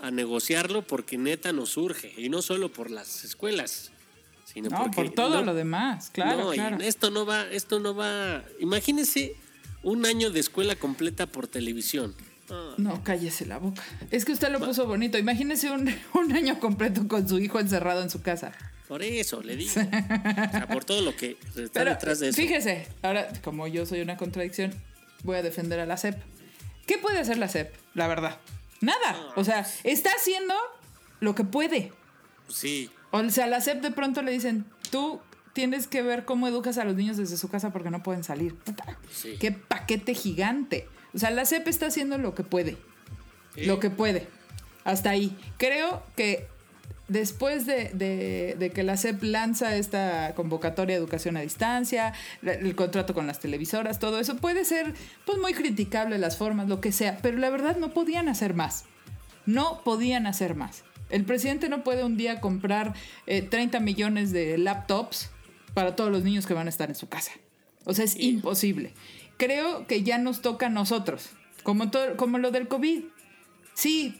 [0.02, 2.14] a negociarlo porque neta nos surge.
[2.16, 3.92] Y no solo por las escuelas,
[4.46, 4.96] sino No, porque...
[4.96, 6.78] por todo no- lo demás, claro, no, y claro.
[6.80, 8.46] esto no va, esto no va...
[8.62, 9.36] Imagínense
[9.84, 12.16] un año de escuela completa por televisión.
[12.52, 13.82] Ah, No, cállese la boca.
[14.12, 15.18] Es que usted lo puso bonito.
[15.18, 18.52] Imagínese un, un año completo con su hijo encerrado en su casa.
[18.88, 19.70] por eso, le digo.
[19.72, 22.36] O sea, por todo lo que está Pero detrás de eso.
[22.42, 24.74] fíjese, ahora como yo soy una contradicción,
[25.24, 26.18] voy a defender a la SEP.
[26.88, 27.74] ¿Qué puede hacer la SEP?
[27.94, 28.40] La verdad.
[28.82, 29.16] Nada.
[29.36, 30.54] O sea, está haciendo
[31.20, 31.92] lo que puede.
[32.48, 35.20] Sí, O sea, a la SEP de pronto le dicen, tú
[35.54, 38.56] tienes que ver cómo educas a los niños desde su casa porque no pueden salir.
[38.56, 39.36] Puta, Sí.
[39.40, 40.88] Qué paquete gigante.
[41.14, 42.78] O sea, la SEP está haciendo lo que puede.
[43.56, 43.66] Sí.
[43.66, 44.28] Lo que puede.
[44.84, 45.36] Hasta ahí.
[45.58, 46.48] Creo que
[47.08, 52.76] después de, de- de que la SEP lanza esta convocatoria de educación a distancia, el
[52.76, 54.94] contrato con las televisoras, todo eso, puede ser
[55.26, 58.86] pues muy criticable las formas, lo que sea, pero la verdad no podían hacer más.
[59.46, 60.84] No podían hacer más.
[61.10, 62.94] El presidente no puede un día comprar
[63.26, 65.32] eh, 30 millones de laptops
[65.74, 67.32] para todos los niños que van a estar en su casa.
[67.86, 68.94] O sea, es imposible.
[69.40, 71.30] Creo que ya nos toca a nosotros,
[71.64, 73.06] como, todo, como lo del COVID.
[73.74, 74.20] Sí,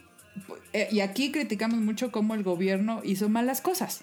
[0.72, 4.02] eh, y aquí criticamos mucho cómo el gobierno hizo malas cosas.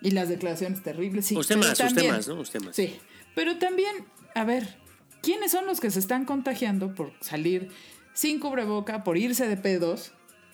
[0.00, 1.36] Y las declaraciones terribles, sí.
[1.36, 2.40] Usted más, usted más, ¿no?
[2.40, 2.74] Usted más.
[2.74, 2.96] Sí,
[3.34, 4.78] pero también, a ver,
[5.22, 7.68] ¿quiénes son los que se están contagiando por salir
[8.14, 10.12] sin cubreboca, por irse de pedos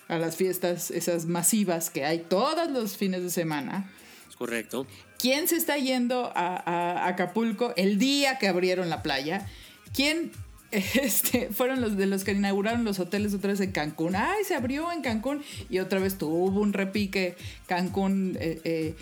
[0.09, 3.89] a las fiestas esas masivas que hay todos los fines de semana?
[4.37, 4.87] Correcto.
[5.19, 6.57] ¿Quién se está yendo a,
[7.05, 9.47] a Acapulco el día que abrieron la playa?
[9.95, 10.33] ¿Quién
[10.71, 14.17] este, fueron los de los que inauguraron los hoteles otra vez en Cancún?
[14.17, 15.43] ¡Ay, se abrió en Cancún!
[15.69, 18.37] Y otra vez tuvo un repique Cancún.
[18.41, 18.95] eh, eh.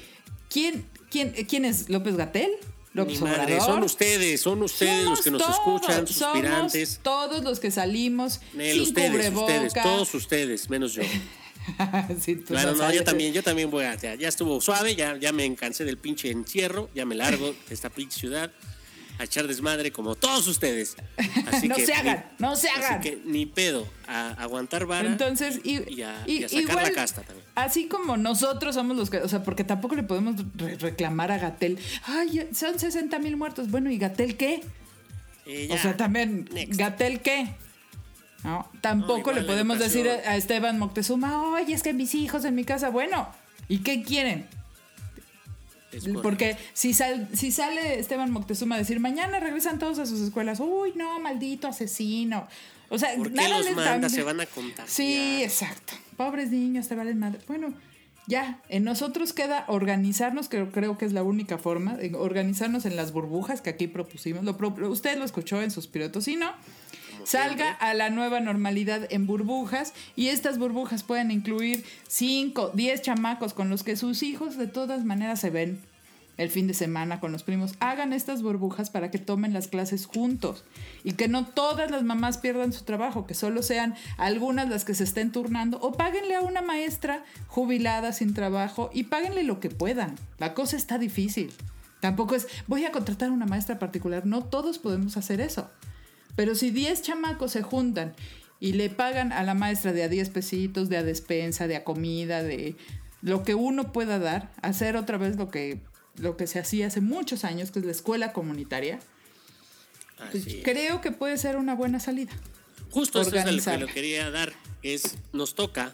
[0.51, 1.89] ¿quién, quién, ¿Quién es?
[1.89, 2.51] ¿López Gatel?
[2.95, 3.63] Mi ¿López madre, Obrador?
[3.67, 7.01] son ustedes, son ustedes los Somos que nos todos, escuchan, somos suspirantes.
[7.03, 11.03] todos los que salimos Nel, sin ustedes, ustedes, todos ustedes, menos yo.
[12.21, 13.95] Sí, tú Claro, no, yo también, yo también voy a.
[13.97, 17.75] Ya, ya estuvo suave, ya, ya me cansé del pinche encierro, ya me largo de
[17.75, 18.51] esta pinche ciudad
[19.21, 20.95] a echar desmadre como todos ustedes.
[21.47, 23.01] Así No que se ni- hagan, no se hagan.
[23.01, 25.09] Así que ni pedo, a aguantar vara.
[25.09, 27.45] Entonces, y, y a, y- y a sacar igual, la casta también.
[27.57, 31.39] Así como nosotros somos los que, o sea, porque tampoco le podemos re- reclamar a
[31.39, 33.69] Gatel, ay, son 60 mil muertos.
[33.71, 34.63] Bueno, ¿y Gatel qué?
[35.47, 36.49] Eh, O sea, también.
[36.69, 37.49] ¿Gatel qué?
[38.45, 38.69] ¿No?
[38.81, 42.89] Tampoco le podemos decir a, Esteban Moctezuma, oye, es que mis hijos en mi casa,
[42.91, 43.29] bueno,
[43.69, 44.47] ¿y qué quieren?
[46.23, 50.61] Porque si, sal- si sale Esteban Moctezuma a decir, mañana regresan todos a sus escuelas,
[50.61, 52.47] uy, no, maldito asesino.
[52.91, 54.09] O sea, ¿Por qué nada los manda?
[54.09, 54.89] Se van a contagiar.
[54.89, 55.95] Sí, exacto.
[56.17, 57.41] Pobres niños, te valen madre.
[57.49, 57.75] Bueno,
[58.27, 62.95] ya, en nosotros queda organizarnos, que creo que es la única forma, de organizarnos en
[62.95, 64.45] las burbujas que aquí propusimos.
[64.45, 64.57] Lo
[64.91, 66.53] usted lo escuchó en Suspiro Tocino.
[67.29, 73.53] Salga a la nueva normalidad en burbujas y estas burbujas pueden incluir 5, 10 chamacos
[73.53, 75.79] con los que sus hijos de todas maneras se ven
[76.39, 77.75] el fin de semana con los primos.
[77.81, 80.65] Hagan estas burbujas para que tomen las clases juntos
[81.05, 84.95] y que no todas las mamás pierdan su trabajo, que solo sean algunas las que
[84.95, 89.69] se estén turnando o páguenle a una maestra jubilada sin trabajo y páguenle lo que
[89.69, 90.15] puedan.
[90.39, 91.53] La cosa está difícil.
[92.01, 94.25] Tampoco es, voy a contratar a una maestra particular.
[94.25, 95.69] No todos podemos hacer eso.
[96.39, 98.15] Pero si 10 chamacos se juntan
[98.61, 101.83] y le pagan a la maestra de a 10 pesitos, de a despensa, de a
[101.83, 102.77] comida, de
[103.23, 105.81] lo que uno pueda dar, hacer otra vez lo que,
[106.15, 109.01] lo que se hacía hace muchos años, que es la escuela comunitaria,
[110.31, 110.63] pues es.
[110.63, 112.31] creo que puede ser una buena salida.
[112.93, 114.53] Justo esto es lo que lo quería dar.
[114.85, 115.93] Es, nos toca,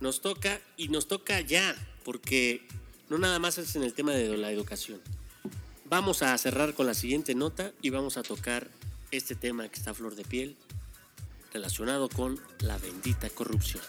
[0.00, 2.60] nos toca y nos toca ya, porque
[3.08, 5.00] no nada más es en el tema de la educación.
[5.86, 8.68] Vamos a cerrar con la siguiente nota y vamos a tocar
[9.12, 10.56] este tema que está a flor de piel,
[11.52, 13.82] relacionado con la bendita corrupción.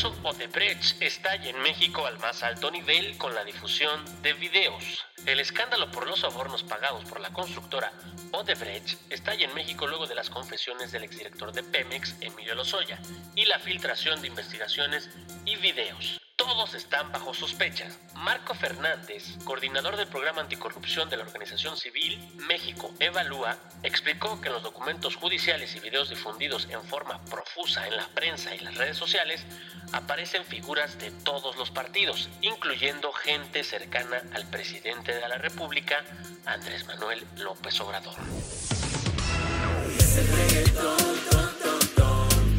[0.00, 5.04] Caso Odebrecht estalla en México al más alto nivel con la difusión de videos.
[5.26, 7.92] El escándalo por los sobornos pagados por la constructora
[8.32, 12.98] Odebrecht estalla en México luego de las confesiones del exdirector de Pemex, Emilio Lozoya,
[13.34, 15.10] y la filtración de investigaciones
[15.44, 16.18] y videos.
[16.40, 17.86] Todos están bajo sospecha.
[18.14, 24.62] Marco Fernández, coordinador del programa anticorrupción de la organización civil México Evalúa, explicó que los
[24.62, 29.44] documentos judiciales y videos difundidos en forma profusa en la prensa y las redes sociales
[29.92, 36.02] aparecen figuras de todos los partidos, incluyendo gente cercana al presidente de la República,
[36.46, 38.14] Andrés Manuel López Obrador.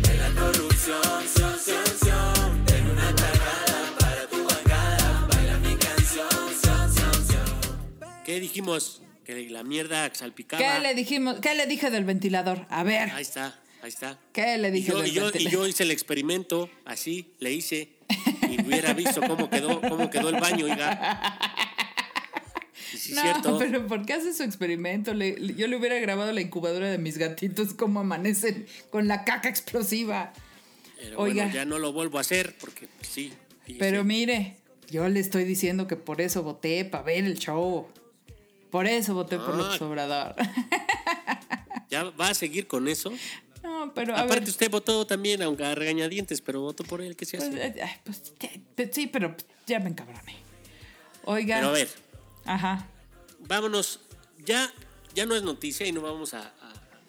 [0.02, 1.91] Bancada, baila mi canción.
[8.40, 10.62] Dijimos que la mierda salpicaba.
[10.62, 11.40] ¿Qué le dijimos?
[11.40, 12.66] ¿Qué le dije del ventilador?
[12.70, 14.20] A ver, Ahí está, ahí está.
[14.34, 15.52] ¿qué le Y dije yo, del y, yo, y ventilador?
[15.52, 17.90] yo hice el experimento, así, le hice,
[18.50, 21.40] y hubiera visto cómo quedó, cómo quedó el baño, oiga.
[22.94, 23.58] Y sí, No, cierto.
[23.58, 25.14] pero ¿por qué hace su experimento?
[25.14, 29.24] Le- le- yo le hubiera grabado la incubadora de mis gatitos cómo amanecen con la
[29.24, 30.34] caca explosiva.
[31.00, 31.44] Pero Oiga.
[31.46, 33.32] bueno, ya no lo vuelvo a hacer porque sí.
[33.66, 34.08] sí, Pero sí.
[34.08, 34.58] mire,
[34.90, 37.88] yo le estoy diciendo que por eso voté para ver el show.
[38.72, 39.58] Por eso voté por Ah.
[39.58, 40.36] López Obrador.
[41.90, 43.12] ¿Ya va a seguir con eso?
[43.64, 44.50] no, pero a Aparte, ver.
[44.50, 47.68] usted votó también, aunque a regañadientes, pero votó por él, ¿qué se pues, hace?
[47.68, 48.34] eh, pues,
[48.76, 49.36] te- sí, pero
[49.68, 50.36] ya me encabroné.
[51.26, 51.58] Oiga.
[51.58, 51.90] Pero a ver,
[52.46, 52.88] Ajá.
[53.40, 54.00] vámonos.
[54.46, 54.72] Ya,
[55.14, 56.40] ya no es noticia y no vamos a,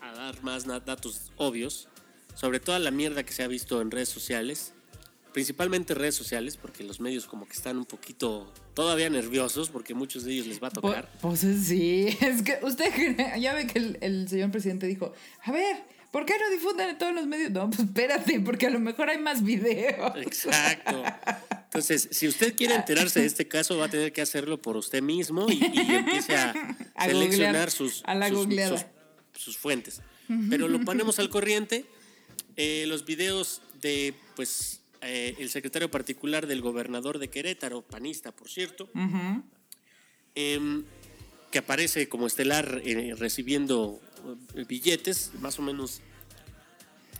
[0.01, 1.89] a- a dar más datos obvios
[2.35, 4.75] sobre toda la mierda que se ha visto en redes sociales.
[5.33, 10.25] Principalmente redes sociales, porque los medios como que están un poquito todavía nerviosos, porque muchos
[10.25, 11.11] de ellos les va a tocar.
[11.21, 15.51] Pues sí, es que usted cree- ya ve que el, el señor presidente dijo, a
[15.53, 15.77] ver,
[16.11, 17.51] ¿por qué no difunden en todos los medios?
[17.51, 20.13] No, pues espérate, porque a lo mejor hay más videos.
[20.17, 21.03] Exacto.
[21.65, 25.01] Entonces, si usted quiere enterarse de este caso, va a tener que hacerlo por usted
[25.03, 26.51] mismo y, y empiece a,
[26.95, 28.77] A seleccionar googlear, sus, a la sus, googleada.
[29.33, 30.03] sus- sus fuentes.
[30.51, 31.87] Pero lo ponemos al corriente.
[32.57, 38.49] Eh, los videos de, pues, eh, el secretario particular del gobernador de Querétaro, panista, por
[38.49, 38.89] cierto,
[40.35, 40.85] em,
[41.51, 44.01] que aparece como estelar eh, recibiendo
[44.55, 46.01] eh, billetes, más o menos,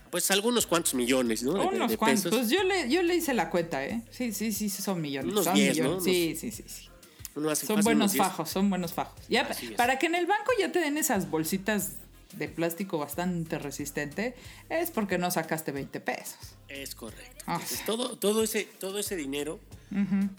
[0.09, 1.53] pues algunos cuantos millones, ¿no?
[1.53, 2.23] De- Unos de cuantos.
[2.25, 2.39] pesos.
[2.39, 4.01] Pues yo le, yo le hice la cuenta, ¿eh?
[4.11, 5.31] Sí, sí, sí, son millones.
[5.31, 5.83] Unos son 10, ¿no?
[5.83, 6.03] millones.
[6.03, 6.89] Sí, sí, sí, sí.
[7.35, 8.23] Uno hace Son buenos unos 10.
[8.25, 9.27] fajos, son buenos fajos.
[9.27, 11.93] Ya, para que en el banco ya te den esas bolsitas
[12.37, 14.35] de plástico bastante resistente,
[14.69, 16.55] es porque no sacaste 20 pesos.
[16.67, 17.43] Es correcto.
[17.47, 17.55] Ah.
[17.55, 19.59] Entonces, todo, todo, ese, todo ese dinero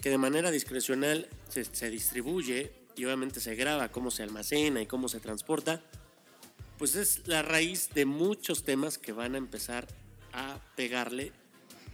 [0.01, 4.85] que de manera discrecional se, se distribuye y obviamente se graba cómo se almacena y
[4.85, 5.81] cómo se transporta,
[6.77, 9.87] pues es la raíz de muchos temas que van a empezar
[10.33, 11.31] a pegarle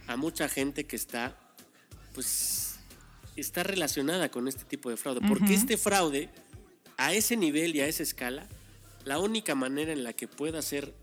[0.08, 1.36] a mucha gente que está,
[2.14, 2.76] pues,
[3.36, 5.20] está relacionada con este tipo de fraude.
[5.26, 6.28] Porque este fraude,
[6.96, 8.48] a ese nivel y a esa escala,
[9.04, 10.94] la única manera en la que pueda ser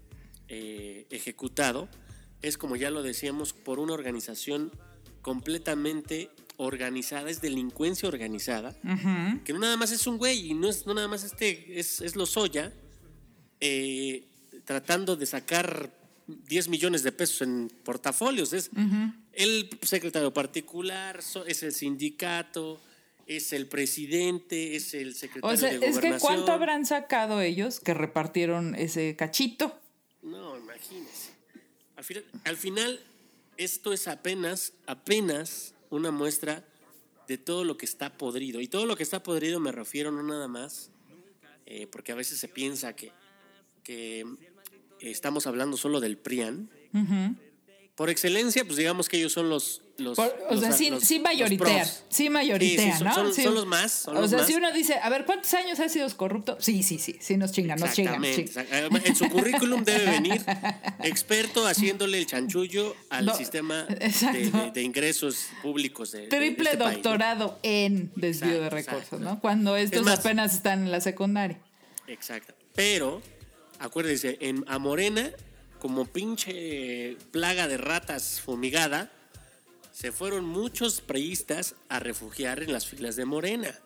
[0.48, 1.90] eh, ejecutado
[2.42, 4.72] es, como ya lo decíamos, por una organización
[5.22, 8.76] completamente organizada, es delincuencia organizada,
[9.46, 12.02] que no nada más es un güey y no es no nada más este, es,
[12.02, 12.74] es Lozoya
[13.62, 14.28] eh,
[14.66, 15.92] tratando de sacar
[16.28, 18.54] 10 millones de pesos en portafolios.
[18.54, 18.70] Es
[19.34, 22.80] el secretario particular, es el sindicato,
[23.30, 26.20] es el presidente, es el secretario O sea, de es que gobernación.
[26.20, 29.80] ¿cuánto habrán sacado ellos que repartieron ese cachito?
[30.24, 31.30] No, imagínese.
[31.96, 33.00] Al final, al final,
[33.58, 36.66] esto es apenas, apenas una muestra
[37.28, 38.62] de todo lo que está podrido.
[38.62, 40.90] Y todo lo que está podrido me refiero no nada más,
[41.68, 43.12] eh, porque a veces se piensa que,
[43.84, 44.26] que
[45.02, 46.72] estamos hablando solo del PRIAN.
[48.00, 49.82] Por excelencia, pues digamos que ellos son los...
[49.98, 51.80] los Por- o los- sea, sí, los- sí los mayoritean.
[51.82, 52.04] pros.
[52.08, 53.14] Sí mayoritean, Sí, sí, son- ¿no?
[53.14, 53.44] son- Sí.
[53.44, 54.48] son los más, son o los sea, más.
[54.48, 56.56] si uno dice, a ver, ¿cuántos años has sido corrupto?
[56.62, 58.24] Sí, sí, sí, sí nos chingan, nos chingan.
[58.24, 60.42] En su currículum debe venir
[61.04, 64.38] experto haciéndole el chanchullo al sistema de, exacto.
[64.64, 66.94] de- de ingresos públicos de, Triple este país, ¿no?
[66.94, 69.20] doctorado en desvío de recursos, exacto.
[69.26, 69.42] ¿no?
[69.42, 71.60] Cuando estos más- apenas están en la secundaria.
[72.08, 72.54] Exacto.
[72.76, 73.22] Pero,
[73.78, 75.32] acuérdense, en, a Morena,
[75.80, 79.12] como pinche plaga de ratas fumigada,
[79.92, 83.78] se fueron muchos priistas a refugiar en las filas de Morena.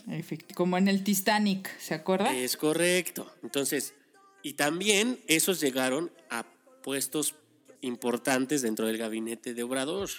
[0.54, 2.36] Como en el Titanic, ¿se acuerda?
[2.36, 3.34] Es correcto.
[3.42, 3.94] Entonces,
[4.44, 6.46] y también esos llegaron a
[6.84, 7.36] puestos
[7.82, 10.10] importantes dentro del gabinete de Obrador.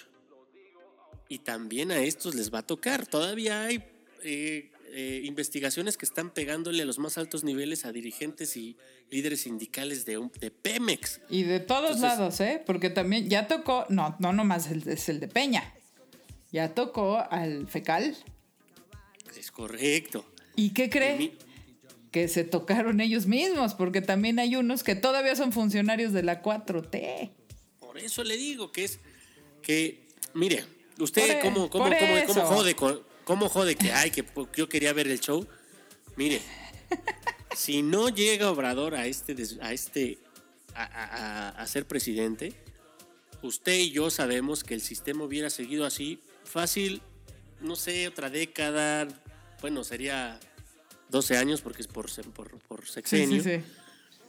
[1.29, 3.07] Y también a estos les va a tocar.
[3.07, 3.83] Todavía hay
[4.23, 8.77] eh, eh, investigaciones que están pegándole a los más altos niveles a dirigentes y
[9.11, 11.19] líderes sindicales de, un- de Pemex.
[11.29, 12.63] Y de todos Entonces- lados, ¿eh?
[12.65, 15.73] Porque también ya tocó, no, no nomás el- es el de Peña,
[16.53, 18.15] ya tocó al fecal.
[19.37, 20.25] Es correcto.
[20.55, 21.17] ¿Y qué cree?
[21.17, 21.33] mi-
[22.11, 26.41] Que se tocaron ellos mismos, porque también hay unos que todavía son funcionarios de la
[26.41, 27.31] 4T.
[27.81, 28.99] Por eso le digo que es
[29.61, 30.63] que, mire,
[30.99, 34.23] usted Por e- cómo, cómo, cómo, cómo jode, con- cómo jode que, ay, que
[34.55, 35.45] yo quería ver el show.
[36.15, 36.41] Mire,
[37.55, 40.17] si no llega Obrador a este, a este,
[40.73, 42.53] a, a- a- a ser presidente,
[43.41, 47.01] usted y yo sabemos que el sistema hubiera seguido así, fácil,
[47.61, 49.07] no sé, otra década,
[49.61, 50.39] bueno, sería
[51.09, 53.63] 12 años porque es por, por, por sexenio, sí, sí.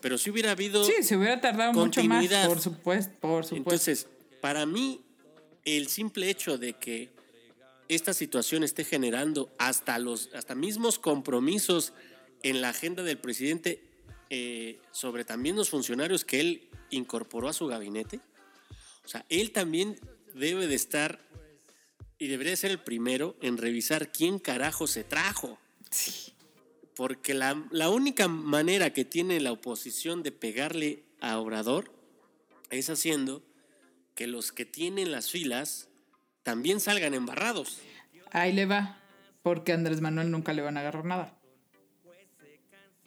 [0.01, 0.84] pero si hubiera habido...
[0.84, 3.57] Sí, se hubiera tardado mucho más, por supuesto, por supuesto.
[3.57, 4.07] Entonces,
[4.40, 5.03] para mí,
[5.64, 7.11] el simple hecho de que
[7.89, 11.93] esta situación esté generando hasta los hasta mismos compromisos
[12.43, 13.82] en la agenda del presidente
[14.30, 18.20] eh, sobre también los funcionarios que él incorporó a su gabinete.
[19.05, 19.99] O sea, él también
[20.34, 21.20] debe de estar
[22.18, 25.59] y debería ser el primero en revisar quién carajo se trajo.
[26.95, 31.93] Porque la, la única manera que tiene la oposición de pegarle a Obrador
[32.70, 33.43] es haciendo
[34.14, 35.89] que los que tienen las filas
[36.47, 37.80] también salgan embarrados.
[38.30, 39.01] Ahí le va.
[39.42, 41.36] Porque a Andrés Manuel nunca le van a agarrar nada.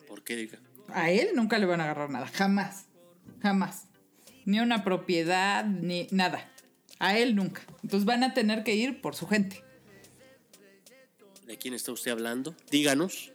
[0.09, 0.59] ¿Por qué diga?
[0.89, 2.27] A él nunca le van a agarrar nada.
[2.27, 2.87] Jamás.
[3.41, 3.85] Jamás.
[4.43, 6.51] Ni una propiedad, ni nada.
[6.99, 7.61] A él nunca.
[7.81, 9.63] Entonces van a tener que ir por su gente.
[11.45, 12.57] ¿De quién está usted hablando?
[12.69, 13.31] Díganos.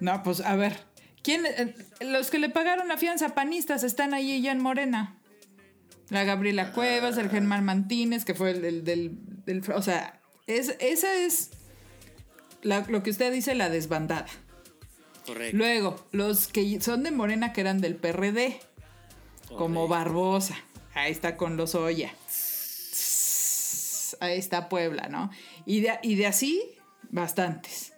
[0.00, 0.80] No, pues a ver.
[1.22, 5.16] ¿Quién, eh, los que le pagaron la fianza panistas están ahí ya en Morena.
[6.10, 9.12] La Gabriela Cuevas, el Germán Martínez, que fue el, del- del,
[9.46, 11.50] del- O sea, es, esa es
[12.62, 14.26] la- lo que usted dice, la desbandada.
[15.26, 15.56] Correcto.
[15.56, 18.60] Luego, los que son de Morena, que eran del PRD,
[19.56, 19.88] como.
[19.88, 20.56] Barbosa.
[20.94, 22.12] Ahí está con los Oya.
[24.20, 25.30] Ahí está Puebla, ¿no?
[25.66, 26.62] Y de, y de así,
[27.10, 27.92] bastantes.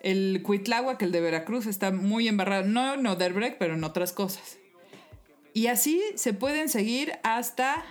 [0.00, 2.64] El Cuitláhuac, el de Veracruz, está muy embarrado.
[2.64, 4.58] No en Oderbrecht, pero en otras cosas.
[5.54, 7.84] Y así se pueden seguir hasta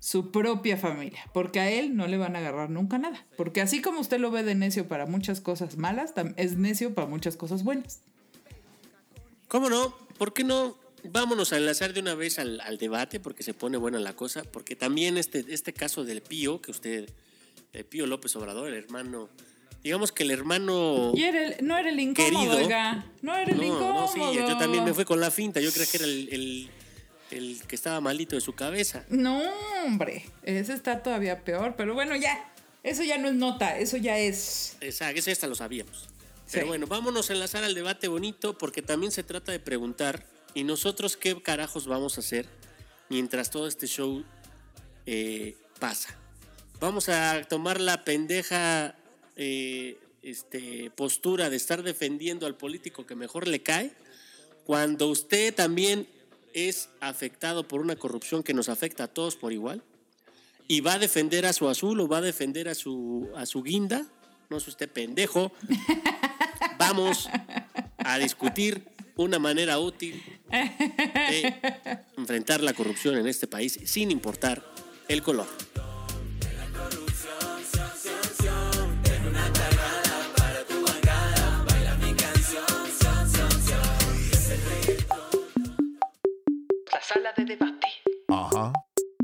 [0.00, 3.26] su propia familia, porque a él no le van a agarrar nunca nada.
[3.36, 7.08] Porque así como usted lo ve de necio para muchas cosas malas, es necio para
[7.08, 8.00] muchas cosas buenas.
[9.48, 9.96] ¿Cómo no?
[10.18, 10.76] ¿Por qué no?
[11.04, 14.76] Vámonos a enlazar de una vez al, debate porque se pone buena la cosa, porque
[14.76, 17.10] también este, este caso del Pío, que usted,
[17.72, 19.28] el Pío López Obrador, el hermano,
[19.82, 21.12] digamos que el hermano...
[21.14, 22.56] Y era el- no era el incómodo, Querido.
[22.56, 23.06] oiga.
[23.22, 23.92] No era el No, incómodo.
[24.02, 26.70] no, sí, yo también me fui con la finta, yo creía que era el, el-
[27.30, 29.04] el que estaba malito de su cabeza.
[29.10, 29.42] No,
[29.84, 30.24] hombre.
[30.42, 31.74] Ese está todavía peor.
[31.76, 32.50] Pero bueno, ya.
[32.82, 33.78] Eso ya no es nota.
[33.78, 34.76] Eso ya es.
[34.80, 36.08] Exacto, ese hasta lo sabíamos.
[36.46, 36.52] Sí.
[36.52, 40.24] Pero bueno, vámonos a enlazar al debate bonito porque también se trata de preguntar,
[40.54, 42.46] ¿y nosotros qué carajos vamos a hacer
[43.10, 44.24] mientras todo este show
[45.04, 46.16] eh, pasa?
[46.80, 48.94] Vamos a tomar la pendeja
[49.38, 53.92] eh, este, postura de estar defendiendo al político que mejor le cae,
[54.64, 56.08] cuando usted también
[56.52, 59.82] es afectado por una corrupción que nos afecta a todos por igual
[60.66, 63.62] y va a defender a su azul o va a defender a su, a su
[63.62, 64.06] guinda.
[64.50, 65.52] No es usted pendejo.
[66.78, 67.28] Vamos
[67.98, 68.86] a discutir
[69.16, 71.54] una manera útil de
[72.16, 74.64] enfrentar la corrupción en este país sin importar
[75.08, 75.46] el color.
[87.08, 87.86] Sala de debate.
[88.28, 88.72] Ajá,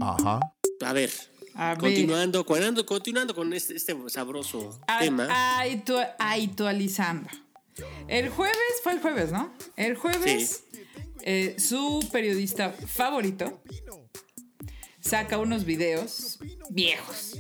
[0.01, 0.41] ajá.
[0.85, 1.11] A ver,
[1.55, 1.79] A ver.
[1.79, 5.29] continuando, continuando, continuando con este, este sabroso tema.
[5.63, 7.29] Aitu- Actualizando.
[8.09, 9.53] El jueves, fue el jueves, ¿no?
[9.77, 10.65] El jueves,
[11.23, 13.61] eh, su periodista favorito
[15.01, 16.39] saca unos videos
[16.71, 17.39] viejos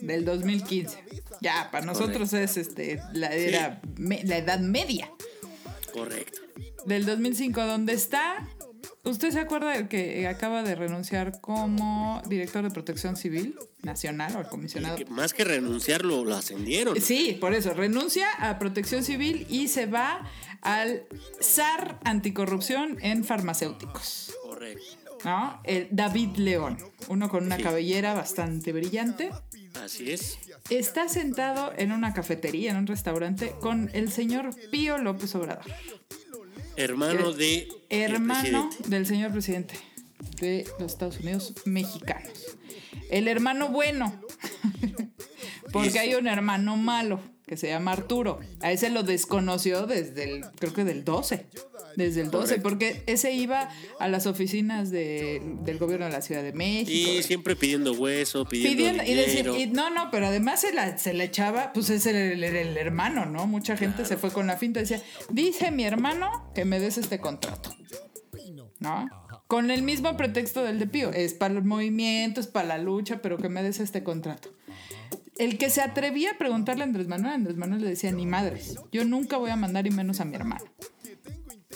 [0.00, 1.04] del 2015.
[1.40, 5.10] Ya, para nosotros es este, la, era me- la edad media
[5.92, 6.40] Correcto.
[6.86, 8.46] del 2005, donde está.
[9.02, 14.40] ¿Usted se acuerda del que acaba de renunciar como director de protección civil nacional o
[14.40, 14.96] el comisionado?
[14.96, 17.00] Que más que renunciarlo, lo ascendieron.
[17.00, 20.28] Sí, por eso, renuncia a protección civil y se va
[20.60, 21.04] al
[21.40, 24.34] SAR anticorrupción en farmacéuticos.
[24.42, 24.84] Correcto.
[25.24, 25.60] ¿No?
[25.64, 26.78] El David León,
[27.08, 27.62] uno con una Sí.
[27.62, 29.30] cabellera bastante brillante.
[29.82, 30.38] Así es.
[30.68, 35.64] Está sentado en una cafetería, en un restaurante, con el señor Pío López Obrador.
[36.80, 39.74] Hermano Eh, de el hermano del señor presidente
[40.40, 42.56] de los Estados Unidos mexicanos.
[43.10, 44.18] El hermano bueno.
[45.72, 47.20] Porque hay un hermano malo
[47.50, 48.38] que se llama Arturo.
[48.60, 51.46] A ese lo desconoció desde el, creo que del 12.
[51.96, 52.62] Desde el 12, Correcto.
[52.62, 56.90] porque ese iba a las oficinas de- del gobierno de la Ciudad de México.
[57.10, 61.24] Y siempre pidiendo hueso, pidiendo, Pidiendo, y no, no, pero además se la, se la
[61.24, 63.48] echaba, pues ese era el, el hermano, ¿no?
[63.48, 66.96] Mucha gente se fue con la finta y decía, dice mi hermano que me des
[66.96, 67.74] este contrato,
[68.78, 69.08] ¿no?
[69.48, 73.20] Con el mismo pretexto del de Pío, es para el movimiento, es para la lucha,
[73.20, 74.50] pero que me des este contrato.
[75.40, 78.76] El que se atrevía a preguntarle a Andrés Manuel, Andrés Manuel le decía, ni madres,
[78.92, 80.64] yo nunca voy a mandar y menos a mi hermano.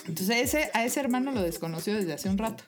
[0.07, 2.63] Entonces ese, a ese hermano lo desconoció desde hace un rato.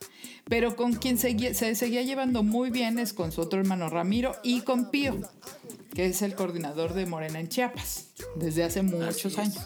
[0.49, 4.37] Pero con quien seguía- se seguía llevando muy bien es con su otro hermano Ramiro
[4.43, 5.21] y con Pío,
[5.93, 9.59] que es el coordinador de Morena en Chiapas, desde hace muchos años.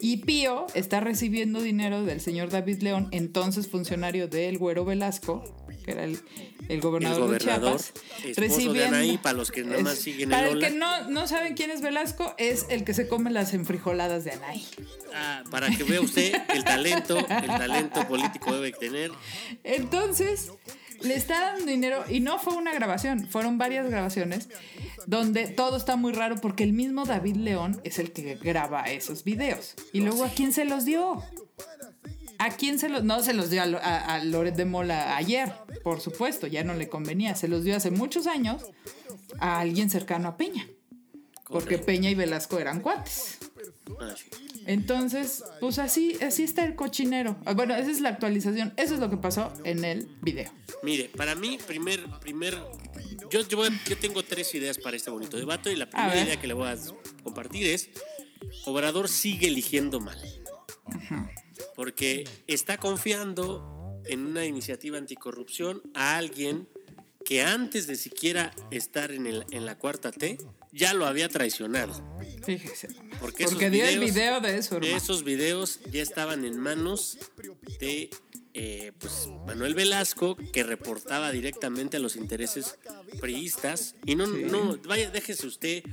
[0.00, 5.44] Y Pío está recibiendo dinero del señor David León, entonces funcionario del Güero Velasco,
[5.82, 6.20] que era el, el
[6.68, 7.92] El gobernador, de Chiapas,
[8.24, 9.64] de Anaí, para los que
[9.96, 13.30] siguen Para el que no, no saben quién es Velasco, es el que se come
[13.30, 14.66] las enfrijoladas de Anaí.
[15.14, 19.10] Ah, para que vea usted el talento, el talento político debe tener.
[19.64, 20.52] Entonces,
[21.02, 24.48] le está dando dinero y no fue una grabación, fueron varias grabaciones
[25.06, 29.24] donde todo está muy raro porque el mismo David León es el que graba esos
[29.24, 29.74] videos.
[29.92, 31.22] Y luego, ¿a quién se los dio?
[32.38, 33.04] ¿A quién se los.?
[33.04, 35.52] No se los dio a, a, a Loret de Mola ayer,
[35.82, 37.34] por supuesto, ya no le convenía.
[37.34, 38.62] Se los dio hace muchos años
[39.38, 40.66] a alguien cercano a Peña.
[41.48, 41.78] Porque.
[41.78, 43.38] Peña y Velasco eran cuates.
[44.00, 44.14] Ah.
[44.66, 47.36] Entonces, pues así, así está el cochinero.
[47.44, 48.72] Ah, Bueno, esa es la actualización.
[48.76, 50.50] Eso es lo que pasó en el video.
[50.82, 52.56] Mire, para mí, primer, primer,
[53.30, 56.22] yo, yo, voy a- yo tengo tres ideas para este bonito debate y la primera
[56.22, 56.76] idea que le voy a
[57.24, 57.90] compartir es,
[58.64, 60.18] Obrador sigue eligiendo mal.
[61.74, 63.71] Porque está confiando
[64.06, 66.68] en una iniciativa anticorrupción a alguien
[67.24, 70.38] que antes de siquiera estar en, el, en la cuarta T,
[70.72, 71.92] ya lo había traicionado.
[72.44, 72.88] Fíjese.
[73.20, 74.96] Porque, Porque dio el video de eso, hermano.
[74.96, 77.18] Esos videos ya estaban en manos
[77.78, 78.10] de
[78.54, 82.78] eh, pues, Manuel Velasco, que reportaba directamente a los intereses
[83.20, 83.94] priistas.
[84.04, 85.84] Y no, no, vaya, déjese usted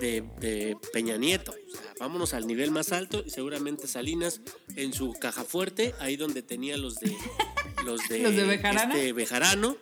[0.00, 1.52] de, de Peña Nieto.
[1.52, 4.40] O sea, vámonos al nivel más alto y seguramente Salinas
[4.76, 7.16] en su caja fuerte, ahí donde tenía los de
[7.84, 8.94] los de, ¿Los de Bejarano?
[8.94, 9.76] este, Bejarano.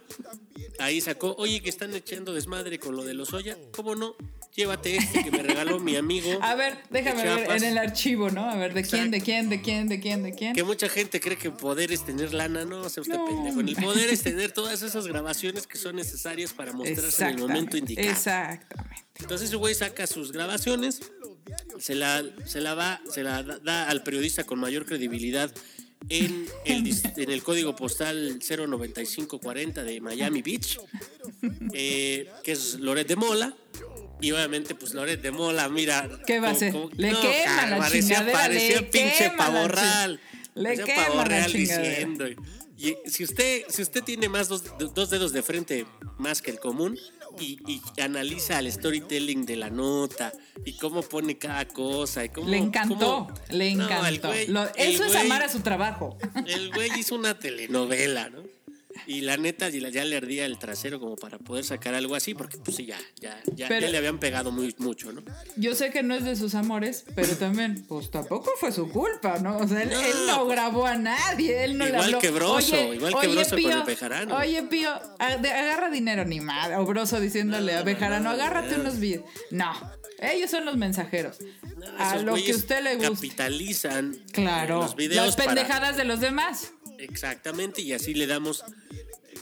[0.78, 3.56] Ahí sacó, oye, que están echando desmadre con lo de los Oya.
[3.72, 4.16] ¿Cómo no?
[4.54, 6.38] Llévate este que me regaló mi amigo.
[6.42, 8.48] A ver, déjame ver en el archivo, ¿no?
[8.50, 10.54] A ver, ¿de quién, de quién, de quién, de quién, de quién?
[10.54, 13.26] Que mucha gente cree que poder es tener lana, no, sea usted No.
[13.26, 13.60] pendejo.
[13.60, 17.76] El poder es tener todas esas grabaciones que son necesarias para mostrarse en el momento
[17.76, 18.08] indicado.
[18.10, 19.04] Exactamente.
[19.20, 21.00] Entonces ese güey saca sus grabaciones,
[21.78, 25.52] se la, se la va, se la da al periodista con mayor credibilidad
[26.08, 30.78] en el, dis- en el código postal 09540 de Miami Beach,
[31.72, 33.54] eh, que es Loret de Mola.
[34.20, 36.02] Y obviamente, pues Loret de Mola, mira.
[36.06, 36.54] Le no, quema
[37.44, 40.20] cara, la parecía, parecía le pinche quema la pavo chi- real.
[40.54, 41.88] le Parecía quema pavo la real chingadera.
[41.88, 42.24] diciendo.
[42.78, 45.86] Y si usted, si usted tiene más dos, dos dedos de frente
[46.18, 46.98] más que el común
[47.40, 50.32] y, y analiza el storytelling de la nota
[50.64, 52.96] y cómo pone cada cosa y cómo Le encantó,
[53.28, 54.28] cómo- le encantó.
[54.32, 56.16] güey- Lo- eso es güey- amar a su trabajo.
[56.46, 58.42] El güey hizo una telenovela, ¿no?
[59.06, 62.56] Y la neta ya le ardía el trasero como para poder sacar algo así, porque
[62.58, 65.22] pues sí, ya, ya, ya, Pero- ya le habían pegado muy mucho, ¿no?
[65.56, 69.38] Yo sé que no es de sus amores, pero también, pues tampoco fue su culpa,
[69.38, 69.56] ¿no?
[69.58, 72.18] O sea, él No, él no pues, grabó a nadie, él no le igual habló.
[72.20, 74.36] que Broso, Oye, igual que Broso con el Bejarano.
[74.36, 76.76] Oye, Pío, agarra dinero ni madre.
[76.76, 79.24] O Broso diciéndole a Bejarano, agárrate unos videos.
[79.50, 79.72] No,
[80.20, 81.38] ellos son los mensajeros.
[81.98, 83.12] a lo que usted le guste.
[83.28, 86.72] Capitalizan Claro, los videos las para- pendejadas de los demás.
[87.02, 88.62] Exactamente, y así le damos.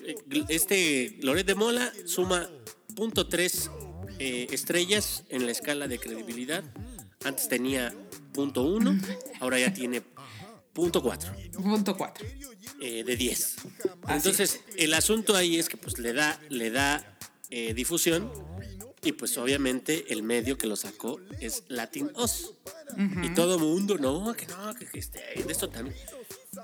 [0.04, 0.14] eh,
[0.48, 2.48] Este Loret de Mola suma
[2.96, 3.70] punto tres
[4.18, 6.64] eh, estrellas en la escala de credibilidad.
[7.24, 7.94] Antes tenía
[8.32, 8.98] punto uno,
[9.40, 10.02] ahora ya tiene
[10.72, 12.24] punto cuatro Punto cuatro.
[12.80, 13.56] eh, de 10.
[14.04, 17.18] Así Entonces, el asunto ahí es que pues le da, le da
[17.50, 18.32] eh, difusión
[19.02, 22.54] y pues obviamente el medio que lo sacó es Latin Oz.
[23.22, 25.96] Y todo mundo, no, que no, que, que este, de esto también.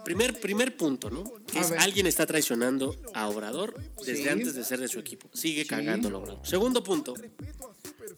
[0.04, 1.24] Primer, primer punto, ¿no?
[1.46, 4.28] Que es alguien está traicionando a Obrador desde Sí.
[4.28, 5.28] antes de ser de su equipo.
[5.32, 6.46] Sigue cagando Obrador.
[6.46, 7.14] Segundo punto,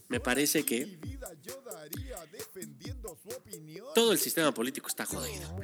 [0.08, 0.98] me parece que
[3.94, 5.56] todo el sistema político está jodido.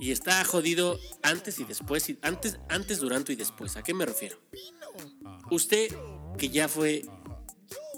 [0.00, 3.76] Y está jodido antes y después, y antes, antes, durante y después.
[3.76, 4.38] ¿A qué me refiero?
[5.50, 5.92] Usted,
[6.38, 7.04] que ya fue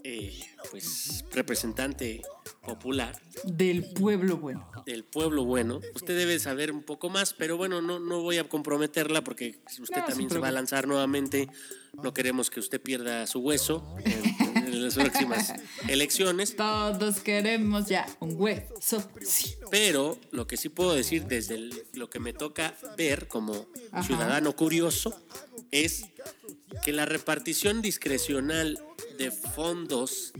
[0.02, 0.40] eh,
[0.70, 2.22] pues, representante
[2.64, 4.70] popular Del pueblo bueno.
[4.86, 8.48] del pueblo bueno, usted debe saber un poco más, pero bueno, no, no voy a
[8.48, 11.48] comprometerla porque usted No, también se va a lanzar nuevamente.
[12.02, 15.52] No queremos que usted pierda su hueso en, en las próximas
[15.88, 16.54] elecciones.
[16.56, 19.02] Todos queremos ya un hueso.
[19.22, 19.54] Sí.
[19.70, 24.02] Pero lo que sí puedo decir desde el- lo que me toca ver como Ajá.
[24.04, 25.20] ciudadano curioso
[25.72, 26.04] es
[26.84, 28.78] que la repartición discrecional
[29.18, 30.32] de fondos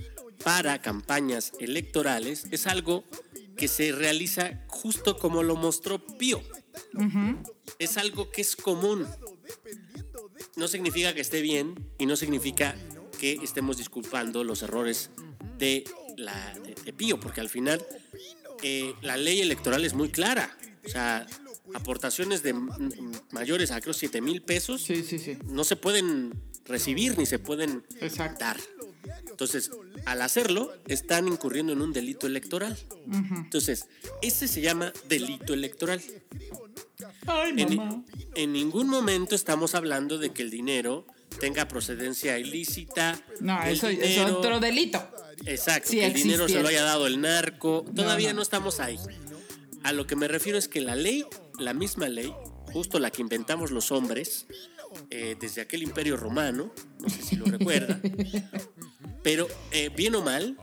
[0.45, 3.05] para campañas electorales es algo
[3.57, 6.43] que se realiza justo como lo mostró Pío.
[7.79, 9.07] Es algo que es común.
[10.57, 12.75] No significa que esté bien y no significa
[13.19, 15.11] que estemos disculpando los errores
[15.59, 15.85] de,
[16.17, 17.85] la, de, de Pío, porque al final
[18.63, 20.57] eh, la ley electoral es muy clara.
[20.85, 21.27] O sea,
[21.75, 22.55] aportaciones de
[23.33, 25.37] mayores a creo 7 mil pesos Sí, sí, sí.
[25.45, 26.33] no se pueden
[26.65, 28.41] recibir ni se pueden Exacto.
[28.45, 28.59] dar.
[29.29, 29.71] Entonces,
[30.05, 32.77] al hacerlo, están incurriendo en un delito electoral.
[33.35, 33.87] Entonces,
[34.23, 36.01] ese se llama delito electoral.
[37.27, 38.05] Ay, En, mamá.
[38.35, 41.07] en ningún momento estamos hablando de que el dinero
[41.39, 43.21] tenga procedencia ilícita.
[43.41, 45.03] No, eso es otro delito.
[45.47, 47.85] Exacto, Sí que el dinero se lo haya dado el narco.
[47.95, 48.37] Todavía no.
[48.37, 48.99] no, estamos ahí.
[49.83, 51.25] A lo que me refiero es que la ley,
[51.59, 52.35] la misma ley,
[52.73, 54.47] justo la que inventamos los hombres,
[55.11, 57.99] eh, desde aquel imperio romano, no sé si lo recuerda,
[59.23, 60.57] pero eh, bien o mal,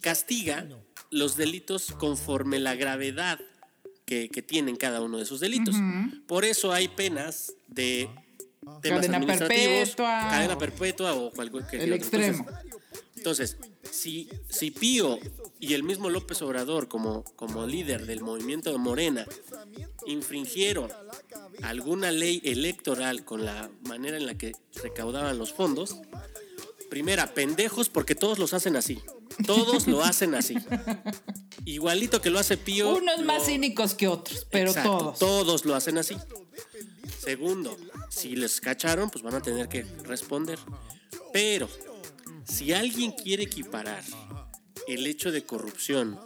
[0.00, 0.66] castiga
[1.10, 3.38] los delitos conforme la gravedad
[4.04, 5.76] que, que tienen cada uno de esos delitos.
[6.26, 8.08] Por eso hay penas de
[8.82, 10.28] temas Cadena administrativos, perpetua.
[10.30, 11.96] cadena perpetua o cualquier El otro.
[11.96, 12.46] extremo.
[13.16, 13.56] Entonces,
[13.90, 15.18] si, si Pío
[15.58, 19.24] y el mismo López Obrador, como, como líder del movimiento de Morena,
[20.06, 20.90] infringieron
[21.62, 24.52] alguna ley electoral con la manera en la que
[24.82, 25.96] recaudaban los fondos,
[26.90, 29.00] primera, pendejos porque todos los hacen así.
[29.46, 30.54] Todos lo hacen así.
[31.64, 32.96] Igualito que lo hace Pío.
[32.96, 35.18] Unos lo- más cínicos que otros, pero Exacto, todos.
[35.18, 36.16] Todos lo hacen así.
[37.18, 37.76] Segundo,
[38.10, 40.58] si les cacharon, pues van a tener que responder.
[41.32, 41.68] Pero,
[42.44, 44.02] si alguien quiere equiparar
[44.86, 46.20] el hecho de corrupción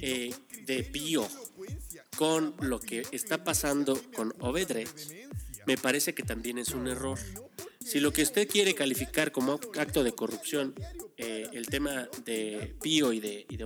[0.00, 1.26] eh, de Pío
[2.16, 5.10] con lo que está pasando con Obedrecht,
[5.66, 7.18] me parece que también es un error.
[7.88, 10.74] Si lo que usted quiere calificar como acto de corrupción,
[11.16, 13.64] eh, el tema de Pío y de, y de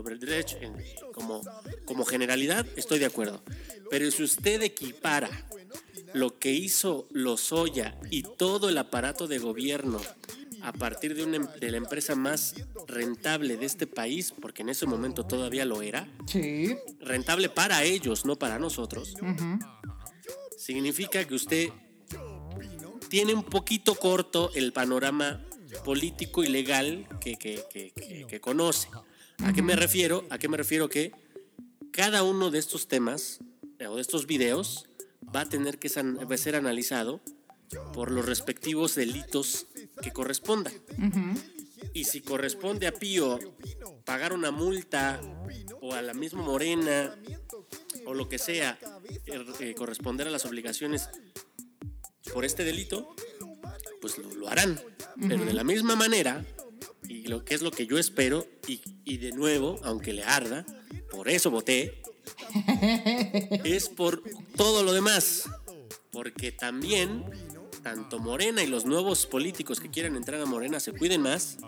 [0.60, 0.74] en-
[1.14, 1.40] como,
[1.86, 3.42] como generalidad, estoy de acuerdo.
[3.90, 5.30] Pero si usted equipara
[6.12, 10.00] lo que hizo Lozoya y todo el aparato de gobierno
[10.62, 12.54] a partir de, una, em- de la empresa más
[12.86, 16.76] rentable de este país, porque en ese momento todavía lo era, Sí.
[17.00, 19.14] rentable para ellos, no para nosotros,
[20.58, 21.68] significa que usted
[23.10, 25.44] tiene un poquito corto el panorama
[25.84, 27.62] político y legal que, que-
[28.28, 28.88] que- conoce.
[29.44, 30.24] ¿A qué me refiero?
[30.30, 30.88] ¿A qué me refiero?
[30.88, 31.12] Que
[31.92, 33.40] cada uno de estos temas
[33.78, 34.86] eh, o de estos videos
[35.34, 37.20] va a tener que ser analizado
[37.92, 39.66] por los respectivos delitos
[40.02, 40.72] que correspondan.
[41.94, 43.38] Y si corresponde a Pío
[44.04, 45.20] pagar una multa
[45.80, 47.14] o a la misma Morena
[48.06, 48.78] o lo que sea,
[49.26, 51.08] eh, eh, corresponder a las obligaciones
[52.32, 53.14] por este delito,
[54.00, 54.80] pues lo, lo harán.
[55.28, 56.44] Pero de la misma manera,
[57.08, 60.64] y lo que es lo que yo espero, y, y de nuevo, aunque le arda,
[61.10, 62.02] por eso voté,
[63.64, 64.22] es por
[64.56, 65.44] todo lo demás.
[66.12, 67.24] Porque también,
[67.82, 71.58] tanto Morena y los nuevos políticos que quieran entrar a Morena se cuiden más,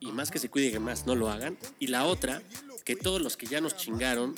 [0.00, 1.58] y más que se cuiden más, no lo hagan.
[1.78, 2.42] Y la otra,
[2.84, 4.34] que todos los que ya nos chingaron,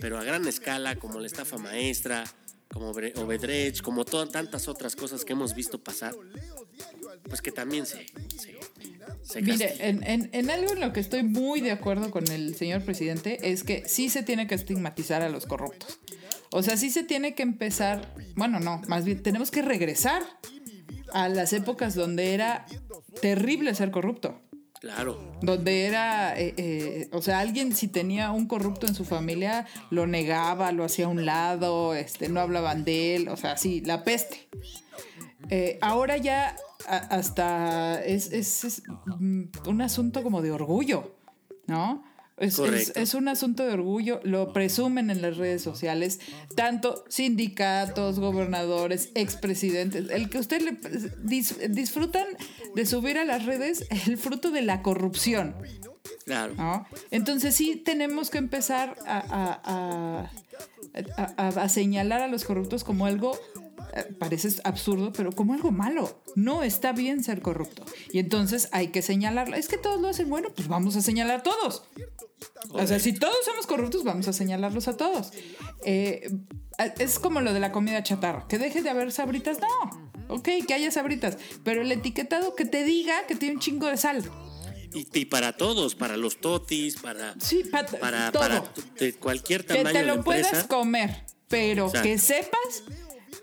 [0.00, 2.24] pero a gran escala, como la estafa maestra,
[2.72, 6.14] como Obedrecht, como tantas otras cosas que hemos visto pasar,
[7.28, 8.06] pues que también se,
[8.36, 8.56] se,
[9.22, 12.54] se Mire, en, en- en algo en lo que estoy muy de acuerdo con el
[12.54, 15.98] señor presidente es que sí se tiene que estigmatizar a los corruptos.
[16.52, 20.22] O sea, sí se tiene que empezar, bueno, no, más bien tenemos que regresar
[21.12, 22.66] a las épocas donde era
[23.20, 24.40] terrible ser corrupto.
[24.80, 29.66] Claro, Donde era, eh, eh, o sea, alguien si tenía un corrupto en su familia,
[29.90, 33.82] lo negaba, lo hacía a un lado, este, no hablaban de él, o sea, sí,
[33.82, 34.48] la peste.
[35.50, 36.56] Eh, ahora ya
[36.88, 38.82] hasta es, es- es,
[39.18, 41.14] mm, un asunto como de orgullo,
[41.66, 42.02] ¿no?
[42.40, 42.54] Es,
[42.96, 46.20] es, un asunto de orgullo, lo presumen en las redes sociales,
[46.56, 50.80] tanto sindicatos, gobernadores, expresidentes, el que usted le
[51.22, 52.26] dis- disfrutan
[52.74, 55.54] de subir a las redes el fruto de la corrupción.
[56.24, 56.54] claro.
[56.54, 56.86] ¿no?
[57.10, 59.18] Entonces sí tenemos que empezar a-
[59.64, 60.30] a-
[61.36, 63.38] a- a señalar a los corruptos como algo,
[63.94, 66.22] eh, parece absurdo, pero como algo malo.
[66.36, 67.84] No está bien ser corrupto.
[68.12, 69.56] Y entonces hay que señalarlo.
[69.56, 71.84] Es que todos lo hacen, bueno, pues vamos a señalar a todos.
[72.70, 75.32] O sea, si todos somos corruptos, vamos a señalarlos a todos.
[75.84, 76.30] Eh,
[76.98, 78.46] es como lo de la comida chatarra.
[78.48, 80.10] Que deje de haber sabritas, no.
[80.28, 81.36] Ok, que haya sabritas.
[81.64, 84.22] Pero el etiquetado que te diga que tiene un chingo de sal.
[84.92, 88.42] Y, y para todos, para los totis, para, Sí, pa- para, todo.
[88.42, 88.64] para
[88.98, 90.50] de cualquier que tamaño te de lo empresa.
[90.50, 92.08] puedas comer, pero Exacto.
[92.08, 92.82] que sepas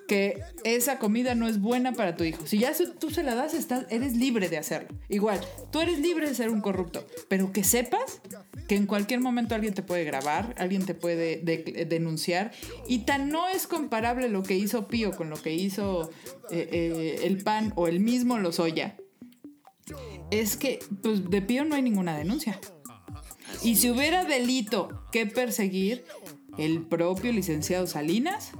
[0.07, 2.47] que esa comida no es buena para tu hijo.
[2.47, 3.53] Si ya tú se la das,
[3.89, 4.97] eres libre de hacerlo.
[5.09, 5.39] Igual,
[5.71, 8.21] tú eres libre de ser un corrupto, pero que sepas
[8.67, 12.51] que en cualquier momento alguien te puede grabar, alguien te puede de- denunciar,
[12.87, 16.09] y tan no es comparable lo que hizo Pío con lo que hizo
[16.49, 18.95] eh, eh, el PAN o el mismo Lozoya.
[20.31, 22.59] Es que pues, de Pío no hay ninguna denuncia.
[23.63, 26.05] Y si hubiera delito que perseguir,
[26.57, 28.51] el propio licenciado Salinas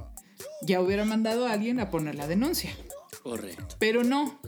[0.62, 2.70] ya hubiera mandado a alguien a poner la denuncia.
[3.22, 3.76] Correcto.
[3.78, 4.40] Pero no,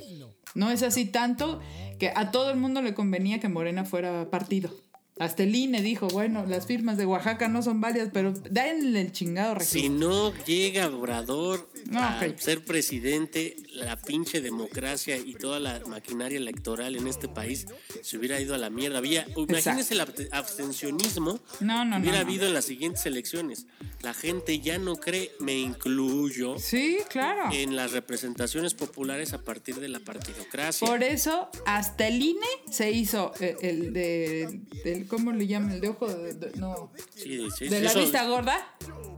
[0.54, 1.60] no es así tanto
[1.98, 4.70] que a todo el mundo le convenía que Morena fuera partido.
[5.18, 9.12] Hasta el INE dijo, bueno, las firmas de Oaxaca no son válidas, pero denle el
[9.12, 9.80] chingado registro.
[9.82, 16.38] Si no llega Obrador No, a ser presidente, la pinche democracia y toda la maquinaria
[16.38, 17.66] electoral en este país
[18.02, 18.98] se hubiera ido a la mierda.
[18.98, 20.00] Había, imagínese el
[20.32, 22.26] abstencionismo No, no, hubiera no.
[22.28, 23.66] habido en las siguientes elecciones.
[24.02, 27.50] La gente ya no cree, me incluyo, Sí, claro.
[27.52, 30.86] en las representaciones populares a partir de la partidocracia.
[30.86, 35.72] Por eso, hasta el INE se hizo eh, el de, del- ¿cómo le llaman?
[35.72, 38.74] El de ojo de, de- no, Sí, sí, de la eso- vista gorda,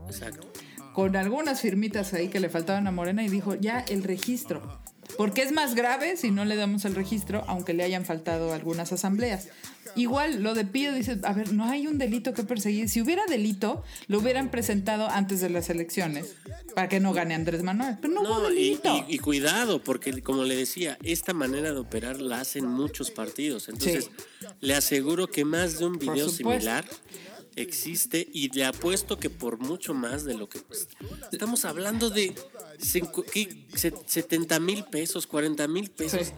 [0.07, 0.51] Exacto.
[0.93, 4.79] Con algunas firmitas ahí que le faltaban a Morena y dijo, ya el registro.
[5.17, 8.91] Porque es más grave si no le damos el registro, aunque le hayan faltado algunas
[8.93, 9.49] asambleas.
[9.95, 12.89] Igual lo de Pío dice, a ver, no hay un delito que perseguir.
[12.89, 16.33] Si hubiera delito, lo hubieran presentado antes de las elecciones
[16.73, 17.97] para que no gane Andrés Manuel.
[18.01, 19.05] Pero no, hubo No, y, delito.
[19.07, 23.69] y- y cuidado, porque como le decía, esta manera de operar la hacen muchos partidos.
[23.69, 24.09] Entonces,
[24.61, 26.85] le aseguro que más de un video similar
[27.55, 30.59] existe y le apuesto que por mucho más de lo que...
[30.59, 30.87] pues,
[31.31, 32.33] estamos hablando de
[32.79, 33.65] cinco- ¿qué?
[33.75, 36.27] Se- 70 mil pesos, 40 mil pesos.
[36.27, 36.33] Sí.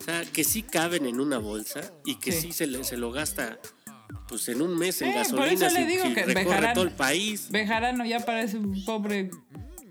[0.00, 2.52] O sea, que sí caben en una bolsa y que sí, Sí.
[2.52, 3.58] se, le- se lo gasta
[4.28, 5.82] pues en un mes en Eh, gasolina si- si
[6.14, 7.48] recorre Bejarano- todo el país.
[7.50, 9.30] Bejarano ya parece un pobre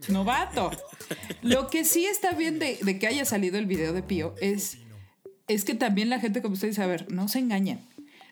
[0.09, 0.72] novato.
[1.41, 4.78] Lo que sí está bien de, de que haya salido el video de Pío es,
[5.47, 7.82] es que también la gente, como usted dice, a ver, no se engañen.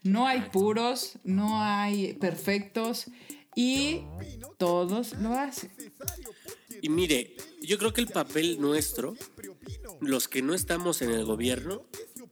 [0.03, 3.05] No hay puros, no hay perfectos
[3.55, 4.01] y
[4.57, 5.71] todos lo hacen.
[6.81, 9.15] Y mire, yo creo que el papel nuestro,
[9.99, 11.83] los que no estamos en el gobierno,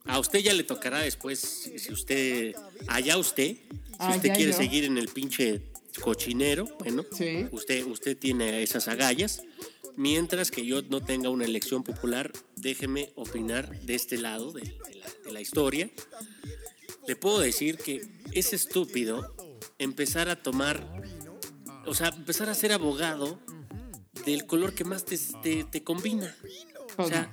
[0.06, 2.56] a usted ya le tocará después, si usted,
[2.88, 3.58] allá usted,
[4.00, 4.58] si usted quiere yo.
[4.58, 5.62] seguir en el pinche
[6.02, 7.48] cochinero, bueno, Sí.
[7.52, 9.42] usted, usted tiene esas agallas.
[9.98, 14.96] Mientras que yo no tenga una elección popular, déjeme opinar de este lado de, de
[14.96, 15.90] la, de la historia.
[17.08, 19.34] Le puedo decir que es estúpido
[19.80, 20.86] empezar a tomar,
[21.86, 23.40] o sea, empezar a ser abogado
[24.26, 26.36] del color que más te, te- te combina.
[26.98, 27.32] O sea,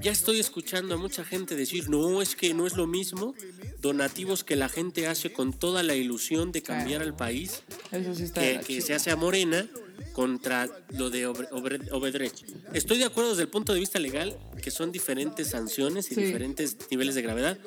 [0.00, 3.34] ya estoy escuchando a mucha gente decir, no, es que no es lo mismo
[3.80, 8.24] donativos que la gente hace con toda la ilusión de cambiar al país Eso sí
[8.24, 9.66] está de que, se hace a Morena
[10.12, 12.44] contra lo de Obedrecht.
[12.72, 16.22] Estoy de acuerdo desde el punto de vista legal que son diferentes sanciones y Sí.
[16.22, 17.58] diferentes niveles de gravedad.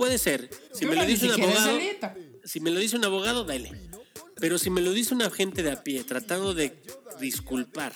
[0.00, 0.48] Puede ser.
[0.72, 1.78] Si me lo dice un abogado,
[2.44, 3.70] si me lo dice un abogado, dale.
[4.36, 6.74] Pero si me lo dice un agente de a pie tratando de
[7.20, 7.92] disculpar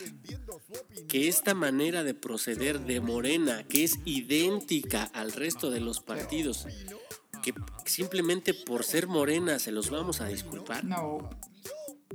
[1.08, 6.66] que esta manera de proceder de Morena, que es idéntica al resto de los partidos,
[7.42, 7.54] que
[7.86, 10.84] simplemente por ser Morena se los vamos a disculpar.
[10.84, 11.30] No,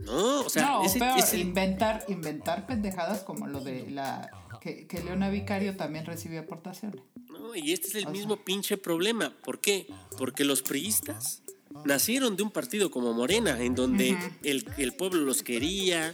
[0.02, 4.30] No, o sea, no, ese- peor, ese- inventar, inventar pendejadas como lo de la
[4.62, 7.02] que, que Leona Vicario también recibió aportaciones.
[7.30, 9.34] no, y este es el mismo pinche problema.
[9.44, 9.88] ¿Por qué?
[10.18, 11.42] Porque los priistas
[11.86, 16.14] nacieron de un partido como Morena, en donde el, el pueblo los quería.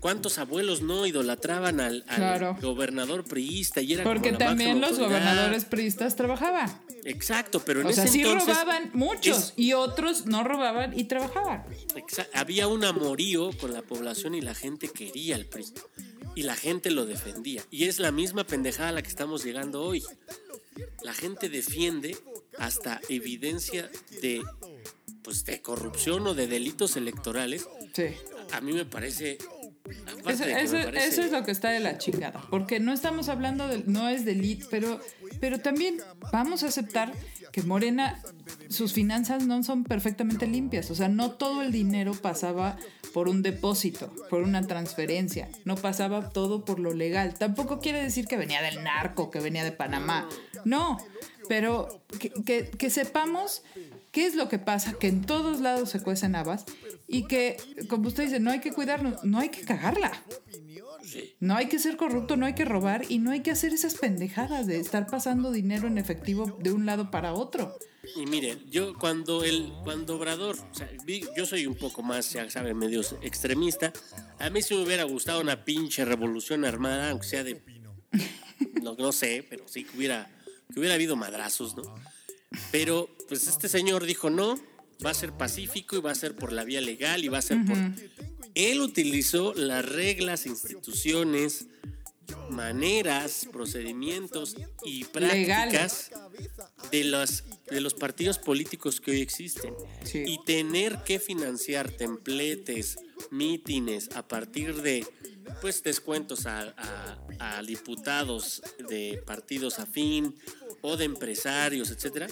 [0.00, 2.58] ¿Cuántos abuelos no idolatraban al, al Claro.
[2.60, 3.80] gobernador priista?
[3.80, 5.08] Y era Porque como la también los autoridad?
[5.20, 6.70] gobernadores priistas trabajaban.
[7.04, 10.98] Exacto, pero en O sea, ese sí entonces robaban muchos es- y otros no robaban
[10.98, 11.64] y trabajaban.
[12.34, 15.66] había un amorío con la población y la gente quería al PRI.
[16.36, 17.64] Y la gente lo defendía.
[17.72, 20.04] Y es la misma pendejada a la que estamos llegando hoy.
[21.02, 22.16] La gente defiende
[22.58, 23.90] hasta evidencia
[24.22, 24.44] de,
[25.22, 27.66] pues, de corrupción o de delitos electorales.
[27.92, 28.14] Sí.
[28.52, 29.38] A mí me parece...
[30.26, 30.44] Eso,
[30.84, 32.40] parece- es lo que está de la chingada.
[32.50, 33.82] Porque no estamos hablando de.
[33.86, 35.00] No es delito, pero,
[35.40, 35.98] pero también
[36.32, 37.12] vamos a aceptar
[37.52, 38.20] que Morena,
[38.68, 40.90] sus finanzas no son perfectamente limpias.
[40.90, 42.76] O sea, no todo el dinero pasaba
[43.14, 45.48] por un depósito, por una transferencia.
[45.64, 47.34] No pasaba todo por lo legal.
[47.38, 50.28] Tampoco quiere decir que venía del narco, que venía de Panamá.
[50.64, 50.98] No.
[51.48, 53.62] Pero que, que- que sepamos
[54.16, 56.64] qué es lo que pasa, que en todos lados se cuecen habas
[57.06, 60.10] y que, como usted dice, no hay que cuidarnos, no hay que cagarla.
[61.38, 63.96] No hay que ser corrupto, no hay que robar y no hay que hacer esas
[63.96, 67.76] pendejadas de estar pasando dinero en efectivo de un lado para otro.
[68.16, 70.88] Y miren, yo cuando el cuando Obrador, o sea,
[71.36, 73.92] yo soy un poco más, ya saben, medio extremista.
[74.38, 77.62] A mí sí me hubiera gustado una pinche revolución armada, aunque sea de
[78.82, 80.30] no, no sé, pero sí que hubiera
[80.72, 81.94] que hubiera habido madrazos, ¿no?
[82.72, 84.58] Pero pues este señor dijo, "No,
[85.04, 87.42] va a ser pacífico y va a ser por la vía legal y va a
[87.42, 87.76] ser por
[88.54, 91.66] él utilizó las reglas, instituciones,
[92.50, 96.10] maneras, procedimientos y prácticas
[96.90, 99.74] de los, de los partidos políticos que hoy existen.
[100.04, 100.22] Sí.
[100.26, 102.96] Y tener que financiar templetes,
[103.30, 105.06] mítines a partir de
[105.60, 106.74] pues descuentos a,
[107.38, 110.34] a- a diputados de partidos afín
[110.82, 112.26] o de empresarios, etcétera,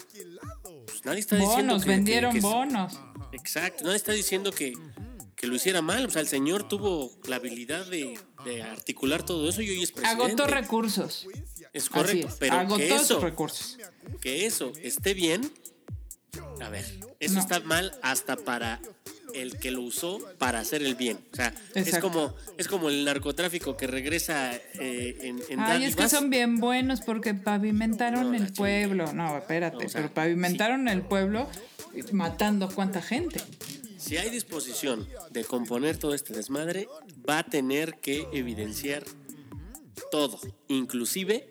[0.86, 2.98] pues nadie está diciendo Bonos, que- que- vendieron que- bonos.
[3.32, 4.72] Exacto, nadie está diciendo que,
[5.36, 6.06] que lo hiciera mal.
[6.06, 9.92] O sea, el señor tuvo la habilidad de, de articular todo eso y hoy es
[9.92, 10.24] presidente.
[10.24, 11.26] Agotó recursos.
[11.72, 12.34] Es correcto, es.
[12.34, 13.78] pero Agotó que eso, recursos.
[14.20, 15.52] que eso esté bien,
[16.60, 16.84] a ver,
[17.20, 17.40] eso No.
[17.40, 18.80] está mal hasta para
[19.34, 21.18] el que lo usó para hacer el bien.
[21.32, 25.96] O sea, es como, es como el narcotráfico que regresa eh, en, en Ay, es
[25.96, 29.12] que son bien buenos porque pavimentaron No, el pueblo.
[29.12, 31.48] No, espérate, No, o sea, pero pavimentaron el pueblo
[32.12, 33.40] matando a cuánta gente.
[33.98, 36.88] Si hay disposición de componer todo este desmadre,
[37.28, 39.02] va a tener que evidenciar
[40.10, 41.48] todo, inclusive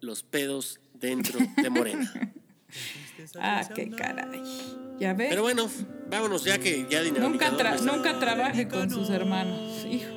[0.00, 2.32] los pedos dentro de Morena.
[3.40, 4.42] Ah, qué caray.
[5.00, 5.30] Ya ves.
[5.30, 5.70] Pero bueno,
[6.10, 7.92] vámonos ya que ya nunca, Dinamicador tra- no está.
[7.96, 9.84] nunca trabaje con sus hermanos.
[9.84, 10.14] Hijo.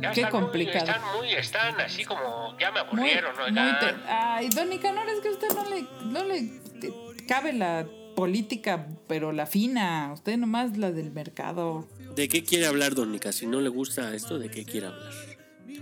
[0.00, 0.78] Ya Qué están muy- complicado.
[0.86, 3.42] están muy, están así como, ya me Muy, aburrieron, ¿no?
[3.46, 7.52] muy Ya- te- Ay, Don Nicanor, es que a usted no le, no le cabe
[7.52, 10.10] la política, pero la fina.
[10.12, 11.88] Usted nomás la del mercado.
[12.14, 13.32] ¿De qué quiere hablar, Don Nica?
[13.32, 15.12] Si no le gusta esto, ¿de qué quiere hablar?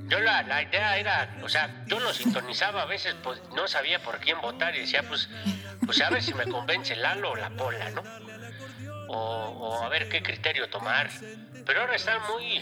[0.09, 4.03] Yo la, la idea era, o sea, yo lo sintonizaba a veces, pues no sabía
[4.03, 5.28] por quién votar y decía, pues,
[5.84, 8.03] pues a ver si me convence Lalo o la Pola, ¿no?
[9.09, 11.11] O, o a ver qué criterio tomar.
[11.64, 12.61] Pero ahora están muy,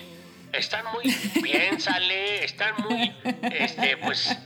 [0.53, 3.15] están muy, piénsale, están muy,
[3.53, 4.37] este, pues,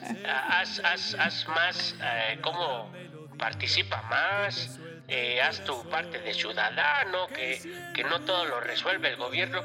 [0.48, 2.90] haz, haz, haz más, eh, cómo
[3.38, 7.60] participa más, eh, haz tu parte de ciudadano, que,
[7.94, 9.60] que no todo lo resuelve el gobierno.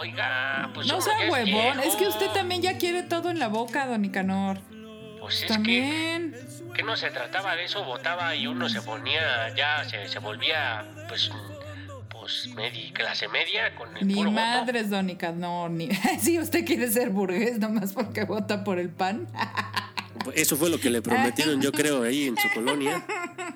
[0.00, 3.86] Oiga, pues no sea huevón, es que usted también ya quiere todo en la boca,
[3.86, 4.60] Don Nicanor.
[5.20, 6.32] Pues es También.
[6.32, 6.43] que,
[6.74, 10.84] que no se trataba de eso, votaba y uno se ponía, ya se, se volvía,
[11.08, 11.30] pues,
[12.10, 14.40] pues, medi- clase media con el Ni puro voto.
[14.42, 15.88] madres, Don Nicanor, ni.
[16.20, 19.26] Si usted quiere ser burgués nomás porque vota por el pan.
[20.34, 23.04] Eso fue lo que le prometieron, yo creo, ahí en su colonia.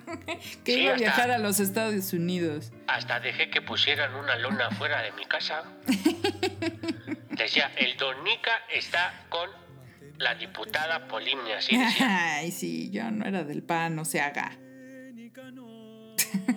[0.64, 2.72] que Sí, iba a hasta- viajar a los Estados Unidos.
[2.86, 5.64] Hasta dejé que pusieran una lona fuera de mi casa.
[7.30, 9.48] Decía, el Donica está con
[10.18, 12.36] la diputada Polimnia, así decía.
[12.36, 14.52] Ay, sí, yo no era del pan, no se haga.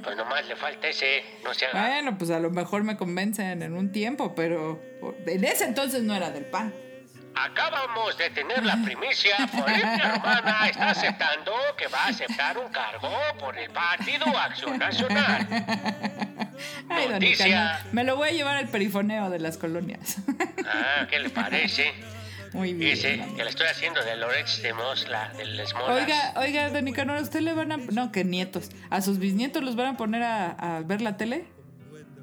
[0.03, 1.87] Pues nomás le falta ese, no se haga.
[1.87, 4.81] Bueno, pues a lo mejor me convencen en un tiempo, pero
[5.25, 6.73] en ese entonces no era del pan.
[7.33, 9.37] Acabamos de tener la primicia.
[9.51, 13.09] Polimnia Romana está aceptando que va a aceptar un cargo
[13.39, 15.47] por el Partido Acción Nacional.
[16.89, 17.45] Ay, don Noticia.
[17.45, 20.17] Nicanor, me lo voy a llevar al perifoneo de las colonias.
[20.65, 21.93] Ah, ¿qué le parece?
[22.53, 22.95] Muy bien.
[22.95, 26.03] Dice don que le estoy haciendo de Loretz de Mosla, del Esmolas.
[26.03, 27.77] Oiga, oiga, don Nicanor, ¿a usted le van a...
[27.77, 28.69] No, que nietos.
[28.89, 31.45] ¿A sus bisnietos los van a poner a, a ver la tele?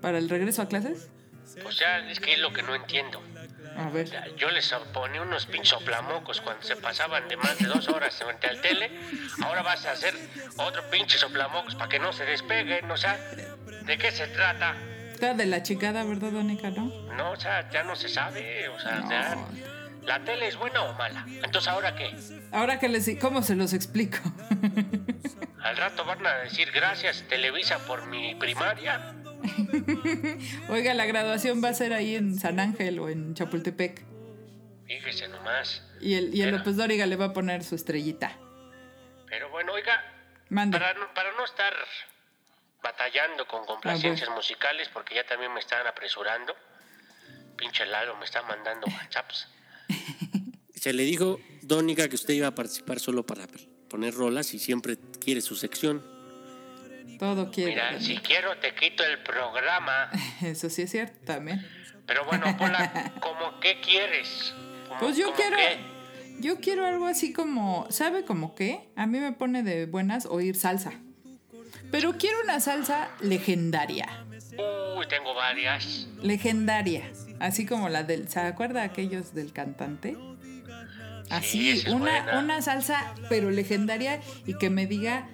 [0.02, 1.08] ¿Para el regreso a clases?
[1.66, 3.22] O sea, es que es lo que no entiendo.
[3.76, 4.08] A ver.
[4.36, 8.60] Yo les ponía unos pinchoplamocos cuando se pasaban de más de dos horas frente al
[8.60, 8.90] tele.
[9.44, 10.14] Ahora vas a hacer
[10.56, 12.90] otro pinche soplamocos para que no se despeguen.
[12.90, 13.16] O sea,
[13.86, 14.74] ¿de qué se trata?
[15.12, 16.92] Está de la chicada, ¿verdad, don Nicanor?
[17.16, 18.68] No, o sea, ya no se sabe.
[18.68, 19.36] O sea, ya-
[20.08, 21.24] ¿la tele es buena o mala?
[21.28, 22.16] Entonces, ¿ahora qué?
[22.50, 23.08] Ahora que les...
[23.20, 24.18] ¿Cómo se los explico?
[25.62, 29.14] Al rato van a decir gracias Televisa por mi primaria.
[30.68, 34.02] Oiga, la graduación va a ser ahí en San Ángel o en Chapultepec.
[34.86, 35.82] Fíjese nomás.
[36.00, 38.32] Y el, y el Pero- López Dóriga le va a poner su estrellita.
[39.28, 40.02] Pero bueno, oiga,
[40.48, 40.78] Mande.
[40.78, 41.74] para no, para no estar
[42.82, 46.56] batallando con complacencias musicales, porque ya también me están apresurando.
[47.56, 49.48] Pinche Lalo me está mandando WhatsApps.
[50.74, 53.46] Se le dijo, Don Nica, que usted iba a participar solo para
[53.88, 56.02] poner rolas y siempre quiere su sección.
[57.18, 57.72] Todo quiere.
[57.72, 60.10] Mira, si quiero te quito el programa.
[60.42, 61.66] Eso sí es cierto también.
[62.06, 64.54] Pero bueno, Pola, ¿cómo qué quieres?
[64.86, 65.56] ¿Cómo- Pues yo quiero...
[65.56, 65.78] qué?
[66.40, 67.86] Yo quiero algo así como...
[67.90, 68.88] ¿Sabe como qué?
[68.94, 70.92] A mí me pone de buenas oír salsa.
[71.90, 74.24] Pero quiero una salsa legendaria.
[74.96, 76.06] Uy, tengo varias.
[76.22, 77.10] Legendaria.
[77.40, 78.28] Así como la del...
[78.28, 80.16] ¿Se acuerda aquellos del cantante?
[81.30, 85.28] Así, es una, una salsa, pero legendaria y que me diga...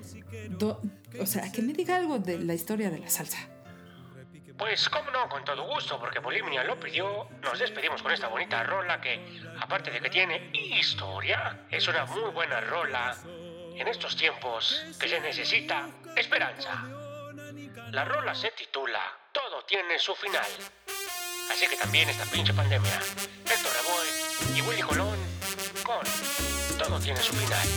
[0.50, 0.80] do-
[1.20, 3.38] o sea, que me diga algo de la historia de la salsa.
[4.58, 7.28] Pues cómo no, con todo gusto, porque Polimnia lo pidió.
[7.42, 12.30] Nos despedimos con esta bonita rola que, aparte de que tiene historia, es una muy
[12.32, 13.16] buena rola.
[13.76, 16.84] En estos tiempos que se necesita esperanza.
[17.90, 19.00] La rola se titula
[19.32, 20.44] Todo tiene su final.
[21.50, 23.00] Así que también esta pinche pandemia.
[23.44, 25.18] Héctor Lavoe y Willy Colón
[25.84, 27.68] con Todo tiene su final.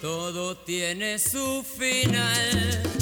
[0.00, 2.97] Todo tiene su final.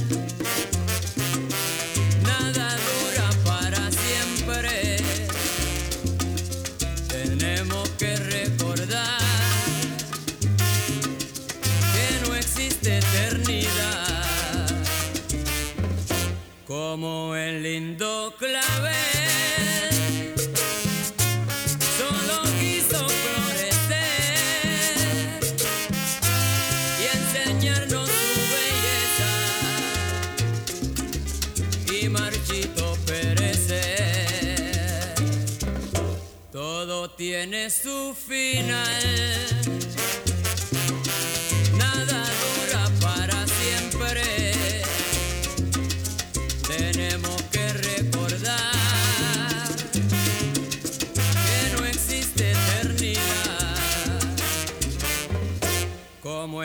[16.97, 18.95] como el lindo clavel.
[21.99, 24.01] Solo quiso florecer
[27.03, 29.31] y enseñarnos su belleza
[31.93, 34.35] y marchito perecer.
[36.51, 39.76] Todo tiene su final.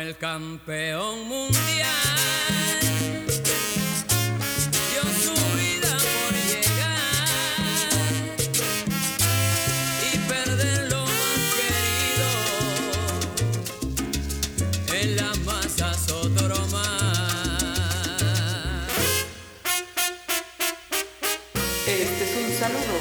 [0.02, 1.60] el campeón mundial.
[4.90, 7.18] Dio su vida por llegar
[10.12, 12.30] y perder lo más querido
[15.02, 16.90] en la masa sotoroma.
[21.86, 22.98] Este es un saludo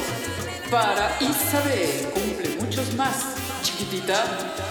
[0.69, 2.09] para Isabel.
[2.13, 3.15] Cumple muchos más,
[3.63, 4.70] chiquitita.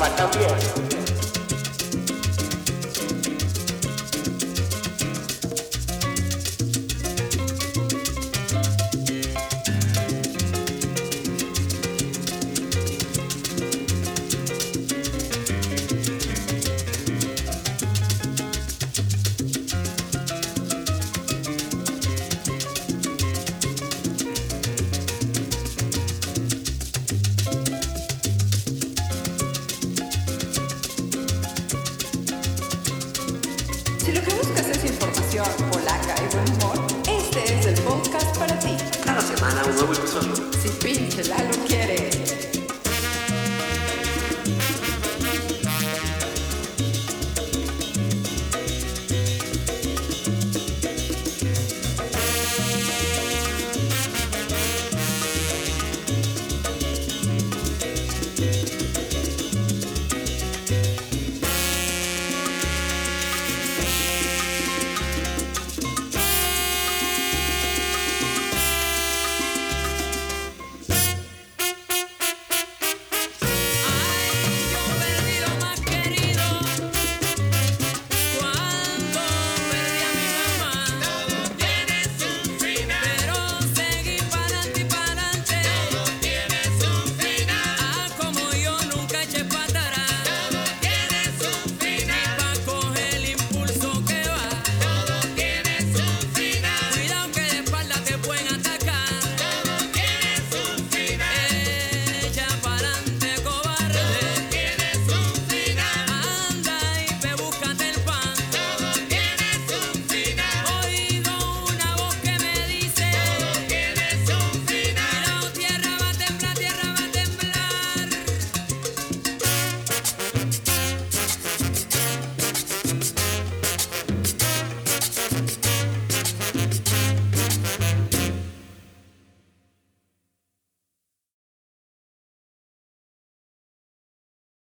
[0.00, 0.89] but también